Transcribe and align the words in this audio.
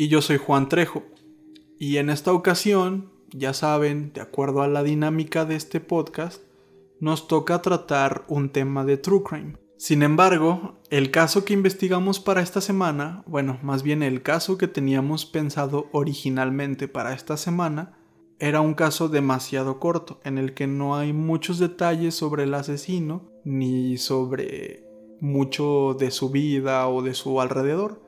Y 0.00 0.06
yo 0.06 0.22
soy 0.22 0.36
Juan 0.36 0.68
Trejo. 0.68 1.02
Y 1.76 1.96
en 1.96 2.08
esta 2.08 2.32
ocasión, 2.32 3.10
ya 3.32 3.52
saben, 3.52 4.12
de 4.12 4.20
acuerdo 4.20 4.62
a 4.62 4.68
la 4.68 4.84
dinámica 4.84 5.44
de 5.44 5.56
este 5.56 5.80
podcast, 5.80 6.40
nos 7.00 7.26
toca 7.26 7.62
tratar 7.62 8.24
un 8.28 8.50
tema 8.50 8.84
de 8.84 8.96
True 8.96 9.24
Crime. 9.28 9.56
Sin 9.76 10.04
embargo, 10.04 10.78
el 10.90 11.10
caso 11.10 11.44
que 11.44 11.52
investigamos 11.52 12.20
para 12.20 12.42
esta 12.42 12.60
semana, 12.60 13.24
bueno, 13.26 13.58
más 13.64 13.82
bien 13.82 14.04
el 14.04 14.22
caso 14.22 14.56
que 14.56 14.68
teníamos 14.68 15.26
pensado 15.26 15.88
originalmente 15.90 16.86
para 16.86 17.12
esta 17.12 17.36
semana, 17.36 17.98
era 18.38 18.60
un 18.60 18.74
caso 18.74 19.08
demasiado 19.08 19.80
corto, 19.80 20.20
en 20.22 20.38
el 20.38 20.54
que 20.54 20.68
no 20.68 20.94
hay 20.94 21.12
muchos 21.12 21.58
detalles 21.58 22.14
sobre 22.14 22.44
el 22.44 22.54
asesino, 22.54 23.32
ni 23.42 23.96
sobre 23.96 24.84
mucho 25.20 25.96
de 25.98 26.12
su 26.12 26.30
vida 26.30 26.86
o 26.86 27.02
de 27.02 27.14
su 27.14 27.40
alrededor. 27.40 28.06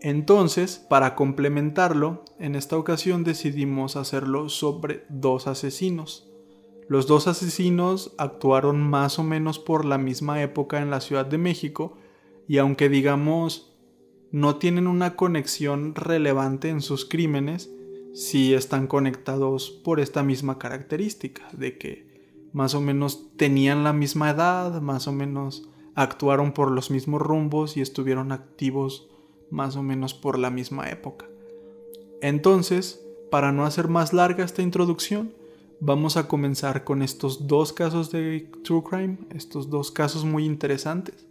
Entonces, 0.00 0.78
para 0.88 1.14
complementarlo, 1.14 2.24
en 2.38 2.54
esta 2.54 2.78
ocasión 2.78 3.22
decidimos 3.22 3.96
hacerlo 3.96 4.48
sobre 4.48 5.04
dos 5.10 5.46
asesinos. 5.46 6.30
Los 6.88 7.06
dos 7.06 7.28
asesinos 7.28 8.14
actuaron 8.18 8.80
más 8.80 9.18
o 9.18 9.24
menos 9.24 9.58
por 9.58 9.84
la 9.84 9.98
misma 9.98 10.42
época 10.42 10.80
en 10.80 10.90
la 10.90 11.00
Ciudad 11.00 11.26
de 11.26 11.38
México 11.38 11.98
y 12.48 12.58
aunque 12.58 12.88
digamos 12.88 13.76
no 14.32 14.56
tienen 14.56 14.86
una 14.86 15.16
conexión 15.16 15.94
relevante 15.94 16.68
en 16.68 16.80
sus 16.80 17.04
crímenes, 17.04 17.70
sí 18.14 18.54
están 18.54 18.86
conectados 18.86 19.70
por 19.70 20.00
esta 20.00 20.22
misma 20.22 20.58
característica 20.58 21.48
de 21.52 21.78
que 21.78 22.48
más 22.52 22.74
o 22.74 22.80
menos 22.80 23.36
tenían 23.36 23.84
la 23.84 23.92
misma 23.92 24.30
edad, 24.30 24.80
más 24.80 25.06
o 25.06 25.12
menos 25.12 25.68
actuaron 25.94 26.52
por 26.52 26.70
los 26.70 26.90
mismos 26.90 27.20
rumbos 27.20 27.76
y 27.76 27.82
estuvieron 27.82 28.32
activos 28.32 29.09
más 29.50 29.76
o 29.76 29.82
menos 29.82 30.14
por 30.14 30.38
la 30.38 30.50
misma 30.50 30.88
época. 30.88 31.28
Entonces, 32.22 33.04
para 33.30 33.52
no 33.52 33.64
hacer 33.64 33.88
más 33.88 34.12
larga 34.12 34.44
esta 34.44 34.62
introducción, 34.62 35.34
vamos 35.80 36.16
a 36.16 36.28
comenzar 36.28 36.84
con 36.84 37.02
estos 37.02 37.46
dos 37.46 37.72
casos 37.72 38.10
de 38.10 38.50
True 38.64 38.82
Crime, 38.82 39.18
estos 39.34 39.70
dos 39.70 39.90
casos 39.90 40.24
muy 40.24 40.44
interesantes, 40.44 41.26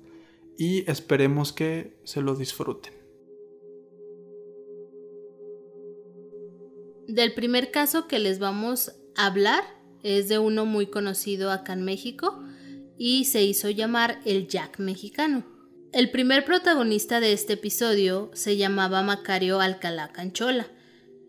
y 0.58 0.90
esperemos 0.90 1.54
que 1.54 1.98
se 2.04 2.22
lo 2.22 2.36
disfruten. 2.36 2.94
Del 7.08 7.34
primer 7.34 7.72
caso 7.72 8.08
que 8.08 8.20
les 8.20 8.40
vamos 8.40 8.92
a 9.16 9.26
hablar 9.26 9.64
es 10.04 10.30
de 10.30 10.40
uno 10.40 10.66
muy 10.66 10.88
conocido 10.88 11.52
acá 11.52 11.74
en 11.74 11.84
México, 11.84 12.40
y 12.98 13.26
se 13.26 13.44
hizo 13.44 13.70
llamar 13.70 14.20
el 14.26 14.48
Jack 14.48 14.80
mexicano. 14.80 15.59
El 15.92 16.12
primer 16.12 16.46
protagonista 16.46 17.20
de 17.20 17.34
este 17.34 17.54
episodio 17.54 18.30
se 18.36 18.58
llamaba 18.58 19.02
Macario 19.02 19.60
Alcalá 19.60 20.12
Canchola, 20.14 20.68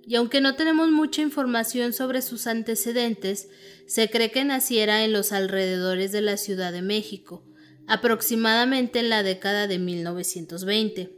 y 0.06 0.16
aunque 0.16 0.42
no 0.42 0.54
tenemos 0.54 0.90
mucha 0.90 1.22
información 1.22 1.94
sobre 1.94 2.20
sus 2.20 2.46
antecedentes, 2.46 3.48
se 3.86 4.10
cree 4.10 4.30
que 4.30 4.44
naciera 4.44 5.02
en 5.02 5.14
los 5.14 5.32
alrededores 5.32 6.12
de 6.12 6.20
la 6.20 6.36
Ciudad 6.36 6.72
de 6.72 6.82
México, 6.82 7.42
aproximadamente 7.86 8.98
en 8.98 9.08
la 9.08 9.22
década 9.22 9.66
de 9.66 9.78
1920. 9.78 11.10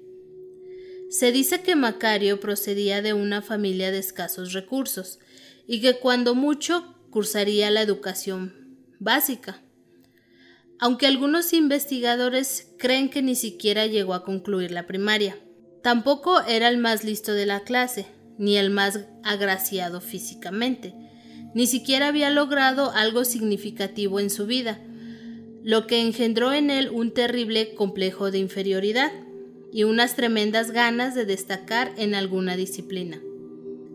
Se 1.10 1.32
dice 1.32 1.62
que 1.62 1.74
Macario 1.74 2.38
procedía 2.38 3.02
de 3.02 3.12
una 3.12 3.42
familia 3.42 3.90
de 3.90 3.98
escasos 3.98 4.52
recursos 4.52 5.18
y 5.66 5.80
que 5.80 5.98
cuando 5.98 6.36
mucho 6.36 6.94
cursaría 7.10 7.72
la 7.72 7.82
educación 7.82 8.78
básica 9.00 9.62
aunque 10.82 11.06
algunos 11.06 11.52
investigadores 11.52 12.74
creen 12.76 13.08
que 13.08 13.22
ni 13.22 13.36
siquiera 13.36 13.86
llegó 13.86 14.14
a 14.14 14.24
concluir 14.24 14.72
la 14.72 14.84
primaria. 14.84 15.38
Tampoco 15.80 16.40
era 16.40 16.68
el 16.68 16.76
más 16.76 17.04
listo 17.04 17.34
de 17.34 17.46
la 17.46 17.60
clase, 17.60 18.06
ni 18.36 18.56
el 18.56 18.70
más 18.70 18.98
agraciado 19.22 20.00
físicamente, 20.00 20.92
ni 21.54 21.68
siquiera 21.68 22.08
había 22.08 22.30
logrado 22.30 22.90
algo 22.90 23.24
significativo 23.24 24.18
en 24.18 24.28
su 24.28 24.44
vida, 24.46 24.80
lo 25.62 25.86
que 25.86 26.00
engendró 26.00 26.52
en 26.52 26.68
él 26.68 26.90
un 26.90 27.14
terrible 27.14 27.76
complejo 27.76 28.32
de 28.32 28.38
inferioridad 28.38 29.12
y 29.72 29.84
unas 29.84 30.16
tremendas 30.16 30.72
ganas 30.72 31.14
de 31.14 31.26
destacar 31.26 31.92
en 31.96 32.16
alguna 32.16 32.56
disciplina. 32.56 33.22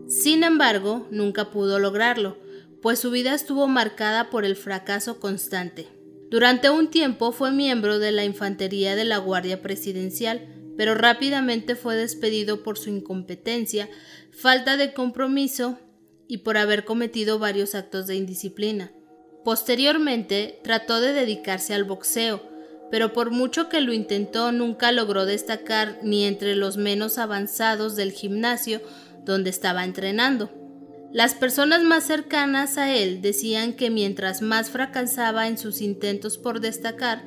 Sin 0.08 0.42
embargo, 0.42 1.06
nunca 1.10 1.50
pudo 1.50 1.78
lograrlo, 1.78 2.38
pues 2.80 2.98
su 2.98 3.10
vida 3.10 3.34
estuvo 3.34 3.68
marcada 3.68 4.30
por 4.30 4.46
el 4.46 4.56
fracaso 4.56 5.20
constante. 5.20 5.97
Durante 6.30 6.68
un 6.68 6.90
tiempo 6.90 7.32
fue 7.32 7.52
miembro 7.52 7.98
de 7.98 8.12
la 8.12 8.24
infantería 8.24 8.96
de 8.96 9.04
la 9.04 9.16
Guardia 9.16 9.62
Presidencial, 9.62 10.46
pero 10.76 10.94
rápidamente 10.94 11.74
fue 11.74 11.96
despedido 11.96 12.62
por 12.62 12.78
su 12.78 12.90
incompetencia, 12.90 13.88
falta 14.30 14.76
de 14.76 14.92
compromiso 14.92 15.78
y 16.28 16.38
por 16.38 16.58
haber 16.58 16.84
cometido 16.84 17.38
varios 17.38 17.74
actos 17.74 18.06
de 18.06 18.16
indisciplina. 18.16 18.92
Posteriormente 19.42 20.60
trató 20.62 21.00
de 21.00 21.14
dedicarse 21.14 21.72
al 21.72 21.84
boxeo, 21.84 22.42
pero 22.90 23.14
por 23.14 23.30
mucho 23.30 23.70
que 23.70 23.80
lo 23.80 23.94
intentó 23.94 24.52
nunca 24.52 24.92
logró 24.92 25.24
destacar 25.24 25.98
ni 26.02 26.24
entre 26.24 26.54
los 26.54 26.76
menos 26.76 27.16
avanzados 27.16 27.96
del 27.96 28.12
gimnasio 28.12 28.82
donde 29.24 29.48
estaba 29.48 29.84
entrenando. 29.84 30.50
Las 31.12 31.34
personas 31.34 31.82
más 31.82 32.04
cercanas 32.04 32.76
a 32.76 32.94
él 32.94 33.22
decían 33.22 33.72
que 33.72 33.88
mientras 33.88 34.42
más 34.42 34.70
fracasaba 34.70 35.48
en 35.48 35.56
sus 35.56 35.80
intentos 35.80 36.36
por 36.36 36.60
destacar, 36.60 37.24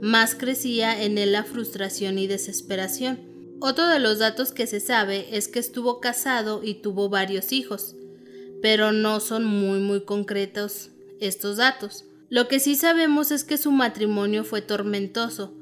más 0.00 0.34
crecía 0.34 1.02
en 1.02 1.16
él 1.16 1.32
la 1.32 1.44
frustración 1.44 2.18
y 2.18 2.26
desesperación. 2.26 3.20
Otro 3.60 3.86
de 3.86 4.00
los 4.00 4.18
datos 4.18 4.52
que 4.52 4.66
se 4.66 4.80
sabe 4.80 5.36
es 5.36 5.48
que 5.48 5.60
estuvo 5.60 6.00
casado 6.00 6.62
y 6.62 6.74
tuvo 6.74 7.08
varios 7.08 7.52
hijos, 7.52 7.96
pero 8.60 8.92
no 8.92 9.20
son 9.20 9.44
muy 9.44 9.80
muy 9.80 10.04
concretos 10.04 10.90
estos 11.20 11.56
datos. 11.56 12.04
Lo 12.28 12.48
que 12.48 12.60
sí 12.60 12.76
sabemos 12.76 13.30
es 13.30 13.44
que 13.44 13.56
su 13.56 13.70
matrimonio 13.70 14.44
fue 14.44 14.60
tormentoso, 14.60 15.54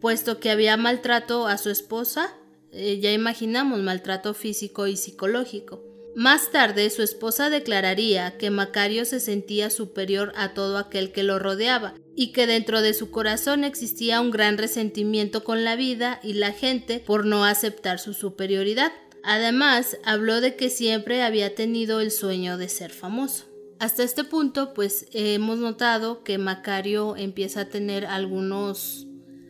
puesto 0.00 0.38
que 0.38 0.50
había 0.50 0.76
maltrato 0.76 1.48
a 1.48 1.58
su 1.58 1.68
esposa, 1.70 2.32
eh, 2.72 3.00
ya 3.00 3.12
imaginamos 3.12 3.80
maltrato 3.80 4.32
físico 4.32 4.86
y 4.86 4.96
psicológico. 4.96 5.89
Más 6.20 6.50
tarde 6.50 6.90
su 6.90 7.00
esposa 7.00 7.48
declararía 7.48 8.36
que 8.36 8.50
Macario 8.50 9.06
se 9.06 9.20
sentía 9.20 9.70
superior 9.70 10.34
a 10.36 10.52
todo 10.52 10.76
aquel 10.76 11.12
que 11.12 11.22
lo 11.22 11.38
rodeaba 11.38 11.94
y 12.14 12.32
que 12.32 12.46
dentro 12.46 12.82
de 12.82 12.92
su 12.92 13.10
corazón 13.10 13.64
existía 13.64 14.20
un 14.20 14.30
gran 14.30 14.58
resentimiento 14.58 15.44
con 15.44 15.64
la 15.64 15.76
vida 15.76 16.20
y 16.22 16.34
la 16.34 16.52
gente 16.52 17.00
por 17.06 17.24
no 17.24 17.46
aceptar 17.46 17.98
su 17.98 18.12
superioridad. 18.12 18.92
Además, 19.24 19.96
habló 20.04 20.42
de 20.42 20.56
que 20.56 20.68
siempre 20.68 21.22
había 21.22 21.54
tenido 21.54 22.00
el 22.02 22.10
sueño 22.10 22.58
de 22.58 22.68
ser 22.68 22.90
famoso. 22.90 23.46
Hasta 23.78 24.02
este 24.02 24.22
punto, 24.22 24.74
pues 24.74 25.06
hemos 25.12 25.56
notado 25.56 26.22
que 26.22 26.36
Macario 26.36 27.16
empieza 27.16 27.62
a 27.62 27.68
tener 27.70 28.04
algunos 28.04 29.06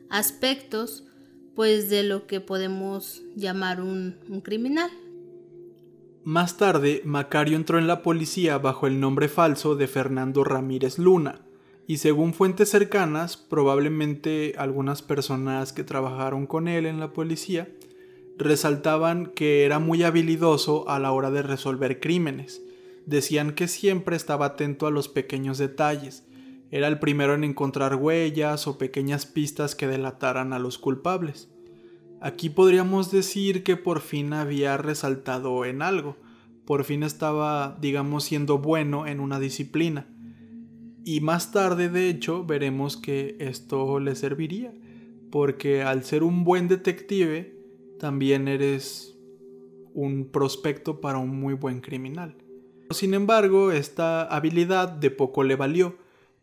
aspectos 0.08 1.02
pues 1.56 1.90
de 1.90 2.04
lo 2.04 2.28
que 2.28 2.40
podemos 2.40 3.22
llamar 3.34 3.80
un, 3.80 4.20
un 4.28 4.40
criminal. 4.40 4.92
Más 6.30 6.56
tarde, 6.56 7.02
Macario 7.04 7.56
entró 7.56 7.76
en 7.76 7.88
la 7.88 8.02
policía 8.02 8.56
bajo 8.56 8.86
el 8.86 9.00
nombre 9.00 9.26
falso 9.26 9.74
de 9.74 9.88
Fernando 9.88 10.44
Ramírez 10.44 10.96
Luna, 10.96 11.40
y 11.88 11.96
según 11.96 12.34
fuentes 12.34 12.68
cercanas, 12.68 13.36
probablemente 13.36 14.54
algunas 14.56 15.02
personas 15.02 15.72
que 15.72 15.82
trabajaron 15.82 16.46
con 16.46 16.68
él 16.68 16.86
en 16.86 17.00
la 17.00 17.12
policía, 17.12 17.68
resaltaban 18.38 19.26
que 19.26 19.64
era 19.64 19.80
muy 19.80 20.04
habilidoso 20.04 20.88
a 20.88 21.00
la 21.00 21.10
hora 21.10 21.32
de 21.32 21.42
resolver 21.42 21.98
crímenes. 21.98 22.62
Decían 23.06 23.50
que 23.50 23.66
siempre 23.66 24.14
estaba 24.14 24.46
atento 24.46 24.86
a 24.86 24.92
los 24.92 25.08
pequeños 25.08 25.58
detalles, 25.58 26.22
era 26.70 26.86
el 26.86 27.00
primero 27.00 27.34
en 27.34 27.42
encontrar 27.42 27.96
huellas 27.96 28.68
o 28.68 28.78
pequeñas 28.78 29.26
pistas 29.26 29.74
que 29.74 29.88
delataran 29.88 30.52
a 30.52 30.60
los 30.60 30.78
culpables. 30.78 31.48
Aquí 32.20 32.50
podríamos 32.50 33.10
decir 33.10 33.62
que 33.64 33.76
por 33.76 34.00
fin 34.00 34.34
había 34.34 34.76
resaltado 34.76 35.64
en 35.64 35.80
algo, 35.80 36.16
por 36.66 36.84
fin 36.84 37.02
estaba, 37.02 37.78
digamos, 37.80 38.24
siendo 38.24 38.58
bueno 38.58 39.06
en 39.06 39.20
una 39.20 39.40
disciplina. 39.40 40.06
Y 41.02 41.20
más 41.20 41.50
tarde, 41.50 41.88
de 41.88 42.10
hecho, 42.10 42.44
veremos 42.44 42.98
que 42.98 43.36
esto 43.40 44.00
le 44.00 44.14
serviría, 44.14 44.72
porque 45.30 45.82
al 45.82 46.04
ser 46.04 46.22
un 46.22 46.44
buen 46.44 46.68
detective, 46.68 47.58
también 47.98 48.48
eres 48.48 49.18
un 49.94 50.28
prospecto 50.30 51.00
para 51.00 51.18
un 51.18 51.40
muy 51.40 51.54
buen 51.54 51.80
criminal. 51.80 52.36
Sin 52.90 53.14
embargo, 53.14 53.72
esta 53.72 54.24
habilidad 54.24 54.88
de 54.88 55.10
poco 55.10 55.42
le 55.42 55.56
valió, 55.56 55.96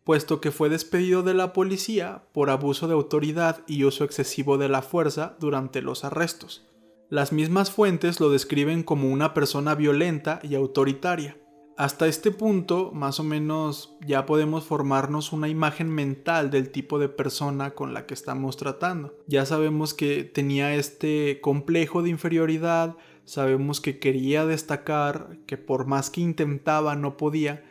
puesto 0.08 0.40
que 0.40 0.52
fue 0.52 0.70
despedido 0.70 1.22
de 1.22 1.34
la 1.34 1.52
policía 1.52 2.22
por 2.32 2.48
abuso 2.48 2.88
de 2.88 2.94
autoridad 2.94 3.62
y 3.66 3.84
uso 3.84 4.04
excesivo 4.04 4.56
de 4.56 4.70
la 4.70 4.80
fuerza 4.80 5.36
durante 5.38 5.82
los 5.82 6.02
arrestos. 6.02 6.66
Las 7.10 7.30
mismas 7.30 7.70
fuentes 7.70 8.18
lo 8.18 8.30
describen 8.30 8.84
como 8.84 9.10
una 9.10 9.34
persona 9.34 9.74
violenta 9.74 10.40
y 10.42 10.54
autoritaria. 10.54 11.36
Hasta 11.76 12.06
este 12.06 12.30
punto, 12.30 12.90
más 12.90 13.20
o 13.20 13.22
menos, 13.22 13.98
ya 14.00 14.24
podemos 14.24 14.64
formarnos 14.64 15.34
una 15.34 15.50
imagen 15.50 15.90
mental 15.90 16.50
del 16.50 16.70
tipo 16.70 16.98
de 16.98 17.10
persona 17.10 17.72
con 17.72 17.92
la 17.92 18.06
que 18.06 18.14
estamos 18.14 18.56
tratando. 18.56 19.14
Ya 19.26 19.44
sabemos 19.44 19.92
que 19.92 20.24
tenía 20.24 20.74
este 20.74 21.38
complejo 21.42 22.02
de 22.02 22.08
inferioridad, 22.08 22.96
sabemos 23.26 23.82
que 23.82 23.98
quería 23.98 24.46
destacar, 24.46 25.36
que 25.44 25.58
por 25.58 25.86
más 25.86 26.08
que 26.08 26.22
intentaba 26.22 26.96
no 26.96 27.18
podía, 27.18 27.62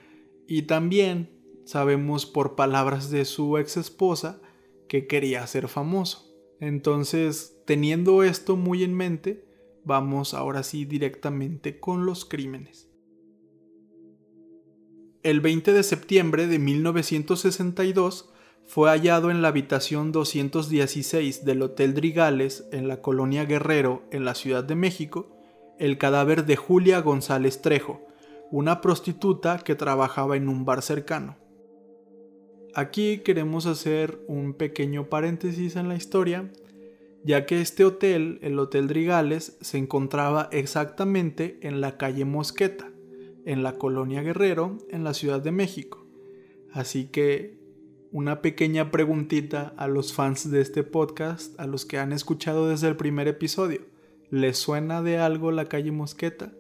y 0.48 0.62
también 0.62 1.37
sabemos 1.68 2.26
por 2.26 2.56
palabras 2.56 3.12
de 3.12 3.26
su 3.26 3.58
ex 3.58 3.76
esposa 3.76 4.40
que 4.88 5.06
quería 5.06 5.46
ser 5.48 5.68
famoso. 5.68 6.34
Entonces, 6.62 7.58
teniendo 7.66 8.24
esto 8.24 8.56
muy 8.56 8.86
en 8.86 8.94
mente, 8.94 9.46
vamos 9.84 10.34
ahora 10.34 10.64
sí 10.64 10.86
directamente 10.86 11.82
con 11.82 12.06
los 12.06 12.24
crímenes. 12.24 12.90
El 15.24 15.42
20 15.42 15.74
de 15.74 15.84
septiembre 15.84 16.48
de 16.48 16.58
1962 16.58 18.30
fue 18.66 18.90
hallado 18.90 19.30
en 19.30 19.42
la 19.42 19.50
habitación 19.50 20.14
216 20.14 21.44
del 21.44 21.62
Hotel 21.64 21.94
Drigales 21.94 22.66
en 22.72 22.88
la 22.88 23.02
colonia 23.02 23.44
Guerrero, 23.44 24.04
en 24.12 24.24
la 24.24 24.36
Ciudad 24.36 24.64
de 24.64 24.76
México, 24.76 25.38
el 25.80 25.98
cadáver 25.98 26.46
de 26.46 26.56
Julia 26.56 27.02
González 27.02 27.62
Trejo, 27.62 28.08
una 28.52 28.80
prostituta 28.80 29.60
que 29.60 29.76
trabajaba 29.76 30.38
en 30.38 30.48
un 30.48 30.64
bar 30.64 30.82
cercano. 30.82 31.36
Aquí 32.74 33.20
queremos 33.20 33.66
hacer 33.66 34.20
un 34.28 34.54
pequeño 34.54 35.10
paréntesis 35.10 35.76
en 35.76 35.88
la 35.88 35.96
historia, 35.96 36.52
ya 37.24 37.46
que 37.46 37.62
este 37.62 37.84
hotel, 37.86 38.40
el 38.42 38.58
Hotel 38.60 38.88
Drigales, 38.88 39.58
se 39.62 39.78
encontraba 39.78 40.50
exactamente 40.52 41.58
en 41.62 41.82
la 41.82 41.98
calle 41.98 42.26
Mosqueta, 42.26 42.92
en 43.46 43.64
la 43.64 43.74
colonia 43.74 44.22
Guerrero, 44.22 44.78
en 44.90 45.04
la 45.04 45.14
Ciudad 45.14 45.42
de 45.42 45.52
México. 45.52 46.06
Así 46.72 47.08
que 47.08 47.58
una 48.12 48.42
pequeña 48.42 48.92
preguntita 48.92 49.74
a 49.78 49.88
los 49.88 50.14
fans 50.14 50.50
de 50.50 50.62
este 50.62 50.84
podcast, 50.84 51.60
a 51.60 51.68
los 51.68 51.86
que 51.86 51.98
han 51.98 52.14
escuchado 52.14 52.70
desde 52.70 52.88
el 52.88 52.96
primer 52.96 53.28
episodio. 53.28 53.82
¿Les 54.30 54.58
suena 54.58 55.02
de 55.02 55.18
algo 55.18 55.52
la 55.52 55.66
calle 55.66 55.92
Mosqueta? 55.92 56.54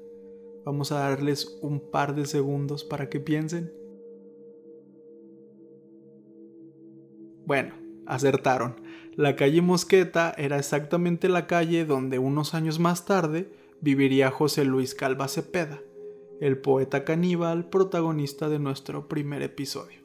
Vamos 0.65 0.91
a 0.91 0.99
darles 0.99 1.57
un 1.61 1.79
par 1.79 2.15
de 2.15 2.25
segundos 2.25 2.83
para 2.83 3.09
que 3.09 3.19
piensen. 3.19 3.71
Bueno, 7.47 7.75
acertaron. 8.05 8.75
La 9.15 9.37
calle 9.37 9.61
Mosqueta 9.61 10.35
era 10.37 10.57
exactamente 10.57 11.29
la 11.29 11.47
calle 11.47 11.85
donde 11.85 12.19
unos 12.19 12.53
años 12.53 12.77
más 12.77 13.05
tarde 13.05 13.49
viviría 13.79 14.31
José 14.31 14.65
Luis 14.65 14.93
Calva 14.93 15.29
Cepeda, 15.29 15.79
el 16.41 16.57
poeta 16.57 17.05
caníbal 17.05 17.69
protagonista 17.69 18.49
de 18.49 18.59
nuestro 18.59 19.07
primer 19.07 19.43
episodio. 19.43 20.01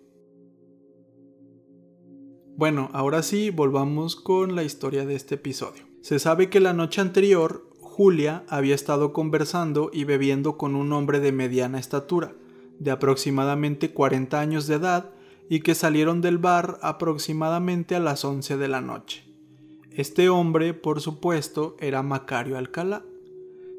Bueno, 2.56 2.90
ahora 2.92 3.24
sí, 3.24 3.50
volvamos 3.50 4.14
con 4.14 4.54
la 4.54 4.62
historia 4.62 5.04
de 5.04 5.16
este 5.16 5.34
episodio. 5.34 5.82
Se 6.00 6.20
sabe 6.20 6.48
que 6.48 6.60
la 6.60 6.74
noche 6.74 7.00
anterior, 7.00 7.68
Julia 7.80 8.44
había 8.46 8.76
estado 8.76 9.12
conversando 9.12 9.90
y 9.92 10.04
bebiendo 10.04 10.56
con 10.56 10.76
un 10.76 10.92
hombre 10.92 11.18
de 11.18 11.32
mediana 11.32 11.80
estatura, 11.80 12.36
de 12.78 12.92
aproximadamente 12.92 13.92
40 13.92 14.38
años 14.38 14.68
de 14.68 14.76
edad, 14.76 15.10
y 15.48 15.60
que 15.60 15.74
salieron 15.74 16.20
del 16.20 16.38
bar 16.38 16.78
aproximadamente 16.82 17.94
a 17.94 18.00
las 18.00 18.24
11 18.24 18.56
de 18.56 18.68
la 18.68 18.80
noche. 18.80 19.24
Este 19.90 20.28
hombre, 20.28 20.72
por 20.72 21.00
supuesto, 21.00 21.76
era 21.78 22.02
Macario 22.02 22.56
Alcalá. 22.56 23.04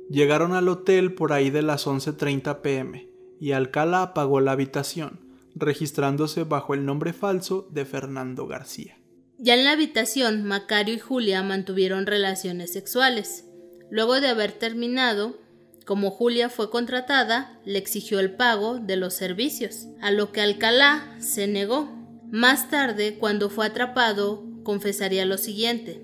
Llegaron 0.09 0.53
al 0.53 0.67
hotel 0.67 1.15
por 1.15 1.33
ahí 1.33 1.49
de 1.49 1.63
las 1.63 1.87
11.30 1.87 2.61
pm 2.61 3.09
y 3.39 3.53
Alcalá 3.53 4.13
pagó 4.13 4.39
la 4.39 4.51
habitación, 4.51 5.19
registrándose 5.55 6.43
bajo 6.43 6.73
el 6.73 6.85
nombre 6.85 7.13
falso 7.13 7.67
de 7.71 7.85
Fernando 7.85 8.45
García. 8.47 8.97
Ya 9.39 9.55
en 9.55 9.63
la 9.63 9.71
habitación, 9.71 10.43
Macario 10.45 10.95
y 10.95 10.99
Julia 10.99 11.41
mantuvieron 11.43 12.05
relaciones 12.05 12.71
sexuales. 12.71 13.45
Luego 13.89 14.21
de 14.21 14.27
haber 14.27 14.53
terminado, 14.53 15.37
como 15.85 16.11
Julia 16.11 16.49
fue 16.49 16.69
contratada, 16.69 17.59
le 17.65 17.77
exigió 17.77 18.19
el 18.19 18.31
pago 18.31 18.79
de 18.79 18.95
los 18.95 19.13
servicios, 19.13 19.87
a 20.01 20.11
lo 20.11 20.31
que 20.31 20.41
Alcalá 20.41 21.15
se 21.19 21.47
negó. 21.47 21.89
Más 22.31 22.69
tarde, 22.69 23.17
cuando 23.19 23.49
fue 23.49 23.65
atrapado, 23.65 24.43
confesaría 24.63 25.25
lo 25.25 25.37
siguiente. 25.37 26.01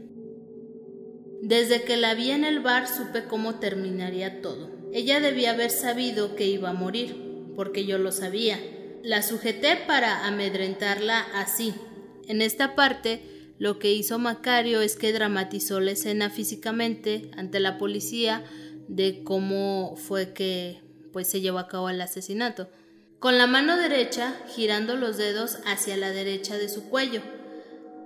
Desde 1.41 1.83
que 1.83 1.95
la 1.95 2.13
vi 2.13 2.31
en 2.31 2.43
el 2.43 2.59
bar 2.59 2.87
supe 2.87 3.23
cómo 3.23 3.55
terminaría 3.55 4.41
todo. 4.41 4.69
Ella 4.91 5.21
debía 5.21 5.51
haber 5.51 5.71
sabido 5.71 6.35
que 6.35 6.45
iba 6.47 6.71
a 6.71 6.73
morir, 6.73 7.15
porque 7.55 7.85
yo 7.85 7.97
lo 7.97 8.11
sabía. 8.11 8.59
La 9.03 9.21
sujeté 9.23 9.77
para 9.87 10.27
amedrentarla 10.27 11.19
así. 11.33 11.73
En 12.27 12.41
esta 12.41 12.75
parte, 12.75 13.53
lo 13.57 13.79
que 13.79 13.93
hizo 13.93 14.19
Macario 14.19 14.81
es 14.81 14.95
que 14.95 15.13
dramatizó 15.13 15.79
la 15.79 15.91
escena 15.91 16.29
físicamente 16.29 17.31
ante 17.37 17.59
la 17.59 17.77
policía 17.77 18.43
de 18.89 19.23
cómo 19.23 19.95
fue 19.95 20.33
que 20.33 20.81
pues 21.13 21.29
se 21.29 21.41
llevó 21.41 21.59
a 21.59 21.67
cabo 21.67 21.89
el 21.89 22.01
asesinato. 22.01 22.69
Con 23.19 23.37
la 23.37 23.47
mano 23.47 23.77
derecha 23.77 24.35
girando 24.55 24.95
los 24.95 25.17
dedos 25.17 25.59
hacia 25.65 25.95
la 25.95 26.09
derecha 26.09 26.57
de 26.57 26.69
su 26.69 26.89
cuello. 26.89 27.21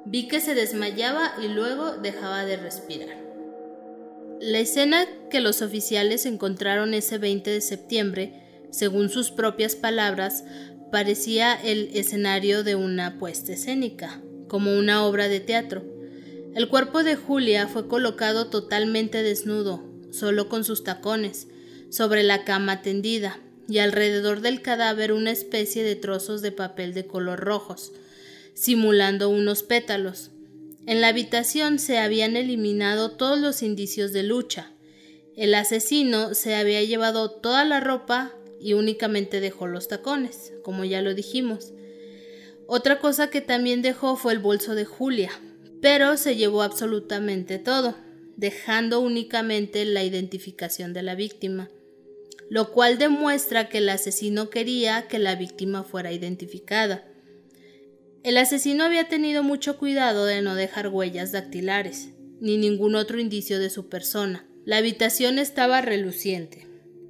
Vi 0.05 0.27
que 0.27 0.41
se 0.41 0.53
desmayaba 0.53 1.33
y 1.41 1.47
luego 1.47 1.91
dejaba 1.97 2.45
de 2.45 2.57
respirar. 2.57 3.17
La 4.41 4.59
escena 4.59 5.07
que 5.29 5.39
los 5.39 5.61
oficiales 5.61 6.25
encontraron 6.25 6.93
ese 6.93 7.17
20 7.17 7.49
de 7.49 7.61
septiembre, 7.61 8.67
según 8.71 9.09
sus 9.09 9.31
propias 9.31 9.75
palabras, 9.75 10.43
parecía 10.91 11.53
el 11.53 11.91
escenario 11.93 12.63
de 12.63 12.75
una 12.75 13.17
puesta 13.19 13.53
escénica, 13.53 14.21
como 14.49 14.77
una 14.77 15.05
obra 15.05 15.29
de 15.29 15.39
teatro. 15.39 15.83
El 16.55 16.67
cuerpo 16.67 17.03
de 17.03 17.15
Julia 17.15 17.67
fue 17.67 17.87
colocado 17.87 18.47
totalmente 18.49 19.23
desnudo, 19.23 19.92
solo 20.13 20.47
con 20.47 20.63
sus 20.63 20.83
tacones, 20.83 21.47
sobre 21.89 22.23
la 22.23 22.45
cama 22.45 22.81
tendida, 22.81 23.39
y 23.67 23.79
alrededor 23.79 24.41
del 24.41 24.61
cadáver 24.61 25.13
una 25.13 25.31
especie 25.31 25.83
de 25.83 25.95
trozos 25.95 26.41
de 26.41 26.51
papel 26.51 26.93
de 26.93 27.07
color 27.07 27.39
rojos, 27.39 27.91
simulando 28.53 29.29
unos 29.29 29.63
pétalos. 29.63 30.31
En 30.85 31.01
la 31.01 31.07
habitación 31.07 31.79
se 31.79 31.97
habían 31.97 32.35
eliminado 32.35 33.11
todos 33.11 33.39
los 33.39 33.63
indicios 33.63 34.11
de 34.11 34.23
lucha. 34.23 34.71
El 35.35 35.55
asesino 35.55 36.33
se 36.33 36.55
había 36.55 36.83
llevado 36.83 37.31
toda 37.31 37.63
la 37.63 37.79
ropa 37.79 38.33
y 38.59 38.73
únicamente 38.73 39.39
dejó 39.39 39.67
los 39.67 39.87
tacones, 39.87 40.53
como 40.61 40.83
ya 40.83 41.01
lo 41.01 41.13
dijimos. 41.15 41.71
Otra 42.67 42.99
cosa 42.99 43.29
que 43.29 43.41
también 43.41 43.81
dejó 43.81 44.17
fue 44.17 44.33
el 44.33 44.39
bolso 44.39 44.75
de 44.75 44.85
Julia, 44.85 45.31
pero 45.81 46.17
se 46.17 46.35
llevó 46.35 46.61
absolutamente 46.61 47.59
todo 47.59 47.95
dejando 48.37 48.99
únicamente 48.99 49.85
la 49.85 50.03
identificación 50.03 50.93
de 50.93 51.03
la 51.03 51.15
víctima, 51.15 51.69
lo 52.49 52.71
cual 52.71 52.97
demuestra 52.97 53.69
que 53.69 53.79
el 53.79 53.89
asesino 53.89 54.49
quería 54.49 55.07
que 55.07 55.19
la 55.19 55.35
víctima 55.35 55.83
fuera 55.83 56.11
identificada. 56.11 57.07
El 58.23 58.37
asesino 58.37 58.83
había 58.83 59.09
tenido 59.09 59.43
mucho 59.43 59.77
cuidado 59.77 60.25
de 60.25 60.41
no 60.41 60.55
dejar 60.55 60.87
huellas 60.89 61.31
dactilares, 61.31 62.09
ni 62.39 62.57
ningún 62.57 62.95
otro 62.95 63.19
indicio 63.19 63.59
de 63.59 63.69
su 63.69 63.89
persona. 63.89 64.45
La 64.65 64.77
habitación 64.77 65.39
estaba 65.39 65.81
reluciente, 65.81 66.67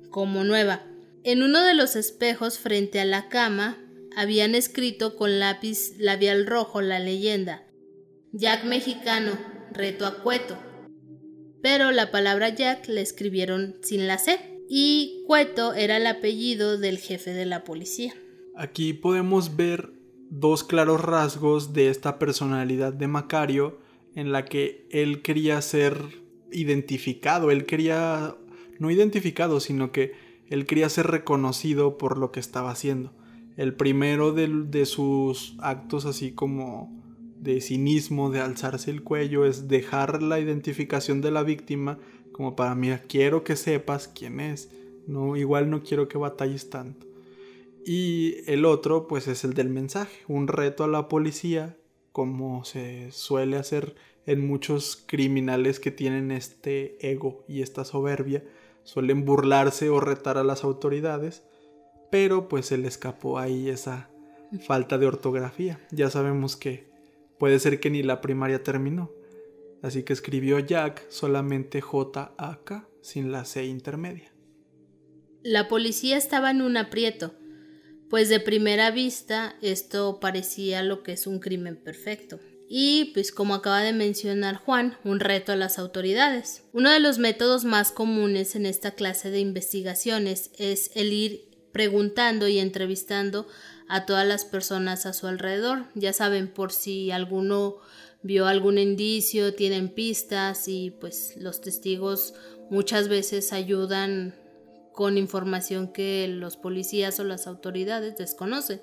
como 0.10 0.44
nueva. 0.44 0.84
En 1.24 1.44
uno 1.44 1.63
de 1.63 1.74
los 1.74 1.96
espejos 1.96 2.58
frente 2.58 3.00
a 3.00 3.06
la 3.06 3.30
cama 3.30 3.77
habían 4.15 4.56
escrito 4.56 5.15
con 5.15 5.39
lápiz 5.39 5.98
labial 5.98 6.46
rojo 6.46 6.82
la 6.82 7.00
leyenda 7.00 7.63
Jack 8.36 8.63
mexicano, 8.63 9.38
reto 9.74 10.08
a 10.08 10.24
Cueto, 10.24 10.58
pero 11.63 11.91
la 11.91 12.12
palabra 12.12 12.50
Jack 12.50 12.89
la 12.89 13.00
escribieron 13.00 13.75
sin 13.82 14.05
la 14.05 14.17
C 14.17 14.38
y 14.67 15.24
Cueto 15.25 15.74
era 15.74 15.96
el 15.96 16.05
apellido 16.05 16.77
del 16.77 16.98
jefe 16.98 17.32
de 17.32 17.46
la 17.46 17.63
policía. 17.63 18.13
Aquí 18.53 18.91
podemos 18.91 19.55
ver 19.55 19.93
dos 20.29 20.65
claros 20.65 21.00
rasgos 21.00 21.72
de 21.72 21.89
esta 21.89 22.20
personalidad 22.20 22.91
de 22.91 23.08
Macario 23.08 23.79
en 24.13 24.34
la 24.34 24.43
que 24.43 24.86
él 24.91 25.22
quería 25.22 25.62
ser 25.62 25.96
identificado, 26.51 27.50
él 27.50 27.65
quería, 27.65 28.36
no 28.77 28.91
identificado, 28.91 29.62
sino 29.62 29.93
que 29.93 30.12
él 30.50 30.65
quería 30.65 30.89
ser 30.89 31.08
reconocido 31.08 31.98
por 31.98 32.17
lo 32.17 32.34
que 32.34 32.41
estaba 32.41 32.72
haciendo. 32.72 33.13
El 33.55 33.74
primero 33.74 34.34
de, 34.34 34.50
de 34.50 34.86
sus 34.86 35.55
actos 35.60 36.05
así 36.05 36.34
como 36.34 37.02
de 37.44 37.60
cinismo, 37.60 38.32
de 38.32 38.40
alzarse 38.40 38.90
el 38.90 39.04
cuello, 39.04 39.46
es 39.46 39.68
dejar 39.68 40.24
la 40.24 40.40
identificación 40.40 41.22
de 41.22 41.32
la 41.32 41.44
víctima 41.44 42.00
como 42.32 42.56
para, 42.56 42.74
mira, 42.74 43.04
quiero 43.08 43.44
que 43.44 43.56
sepas 43.56 44.08
quién 44.08 44.40
es, 44.40 44.72
no, 45.08 45.36
igual 45.36 45.70
no 45.70 45.84
quiero 45.84 46.08
que 46.08 46.18
batalles 46.18 46.70
tanto. 46.70 47.06
Y 47.86 48.38
el 48.48 48.66
otro, 48.66 49.08
pues 49.08 49.28
es 49.28 49.44
el 49.44 49.54
del 49.54 49.70
mensaje, 49.70 50.24
un 50.28 50.48
reto 50.48 50.86
a 50.86 50.88
la 50.88 51.10
policía, 51.10 51.78
como 52.14 52.64
se 52.64 53.12
suele 53.12 53.58
hacer 53.58 53.96
en 54.26 54.46
muchos 54.48 55.04
criminales 55.06 55.82
que 55.82 55.92
tienen 55.92 56.32
este 56.32 56.98
ego 57.12 57.44
y 57.48 57.62
esta 57.62 57.84
soberbia, 57.84 58.44
suelen 58.84 59.26
burlarse 59.26 59.90
o 59.90 60.00
retar 60.00 60.38
a 60.38 60.44
las 60.46 60.64
autoridades, 60.64 61.44
pero 62.10 62.48
pues 62.48 62.68
se 62.68 62.78
le 62.78 62.88
escapó 62.88 63.38
ahí 63.38 63.70
esa 63.70 64.10
falta 64.66 64.98
de 64.98 65.08
ortografía. 65.08 65.86
Ya 65.92 66.10
sabemos 66.10 66.56
que 66.56 66.93
puede 67.44 67.60
ser 67.60 67.82
que 67.82 67.90
ni 67.90 68.04
la 68.04 68.22
primaria 68.22 68.64
terminó. 68.64 69.12
Así 69.82 70.04
que 70.04 70.14
escribió 70.14 70.60
Jack 70.60 71.10
solamente 71.10 71.82
J-A-K 71.82 72.88
sin 73.02 73.34
la 73.34 73.44
C 73.44 73.66
intermedia. 73.66 74.32
La 75.42 75.68
policía 75.68 76.16
estaba 76.16 76.52
en 76.52 76.62
un 76.62 76.78
aprieto, 76.78 77.36
pues 78.10 78.30
de 78.30 78.40
primera 78.40 78.92
vista 78.92 79.58
esto 79.62 80.22
parecía 80.22 80.84
lo 80.84 81.04
que 81.04 81.12
es 81.12 81.28
un 81.28 81.40
crimen 81.40 81.76
perfecto. 81.76 82.40
Y, 82.70 83.12
pues 83.14 83.34
como 83.34 83.56
acaba 83.56 83.82
de 83.82 83.92
mencionar 83.92 84.56
Juan, 84.56 84.98
un 85.04 85.20
reto 85.20 85.52
a 85.52 85.58
las 85.58 85.80
autoridades. 85.80 86.64
Uno 86.72 86.92
de 86.92 87.02
los 87.02 87.20
métodos 87.20 87.66
más 87.66 87.92
comunes 87.92 88.56
en 88.56 88.66
esta 88.66 88.92
clase 88.92 89.32
de 89.32 89.42
investigaciones 89.42 90.50
es 90.58 90.92
el 90.96 91.12
ir 91.12 91.52
preguntando 91.74 92.48
y 92.48 92.60
entrevistando 92.60 93.46
a 93.89 94.06
todas 94.06 94.25
las 94.25 94.46
personas 94.46 95.06
a 95.06 95.12
su 95.12 95.27
alrededor. 95.27 95.84
Ya 95.96 96.13
saben, 96.13 96.48
por 96.48 96.72
si 96.72 97.12
alguno 97.12 97.77
vio 98.22 98.48
algún 98.48 98.77
indicio, 98.77 99.53
tienen 99.53 99.89
pistas 99.89 100.70
y 100.70 100.92
pues 100.92 101.36
los 101.36 101.60
testigos 101.60 102.34
muchas 102.70 103.10
veces 103.10 103.51
ayudan 103.51 104.36
con 104.94 105.18
información 105.18 105.92
que 105.92 106.27
los 106.30 106.56
policías 106.56 107.20
o 107.20 107.24
las 107.25 107.48
autoridades 107.48 108.15
desconocen. 108.15 108.80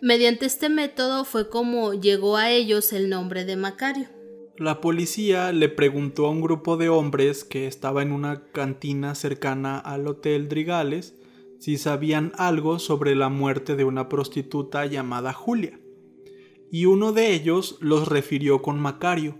Mediante 0.00 0.46
este 0.46 0.68
método 0.68 1.24
fue 1.24 1.50
como 1.50 1.92
llegó 1.92 2.36
a 2.36 2.50
ellos 2.50 2.92
el 2.92 3.10
nombre 3.10 3.44
de 3.44 3.56
Macario. 3.56 4.08
La 4.56 4.80
policía 4.80 5.52
le 5.52 5.68
preguntó 5.68 6.26
a 6.26 6.30
un 6.30 6.40
grupo 6.40 6.76
de 6.76 6.88
hombres 6.88 7.44
que 7.44 7.66
estaba 7.66 8.02
en 8.02 8.12
una 8.12 8.44
cantina 8.52 9.14
cercana 9.14 9.78
al 9.78 10.06
Hotel 10.06 10.48
Drigales 10.48 11.14
si 11.58 11.76
sabían 11.76 12.32
algo 12.36 12.78
sobre 12.78 13.14
la 13.14 13.28
muerte 13.28 13.76
de 13.76 13.84
una 13.84 14.08
prostituta 14.08 14.86
llamada 14.86 15.32
Julia. 15.32 15.78
Y 16.70 16.86
uno 16.86 17.12
de 17.12 17.32
ellos 17.32 17.78
los 17.80 18.08
refirió 18.08 18.62
con 18.62 18.78
Macario, 18.78 19.36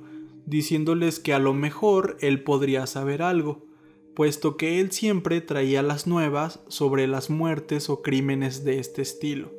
diciéndoles 0.46 1.20
que 1.20 1.34
a 1.34 1.38
lo 1.38 1.52
mejor 1.54 2.16
él 2.20 2.42
podría 2.42 2.86
saber 2.86 3.22
algo, 3.22 3.66
puesto 4.14 4.56
que 4.56 4.80
él 4.80 4.90
siempre 4.90 5.40
traía 5.40 5.82
las 5.82 6.06
nuevas 6.06 6.60
sobre 6.68 7.06
las 7.06 7.30
muertes 7.30 7.88
o 7.90 8.02
crímenes 8.02 8.64
de 8.64 8.78
este 8.78 9.02
estilo. 9.02 9.52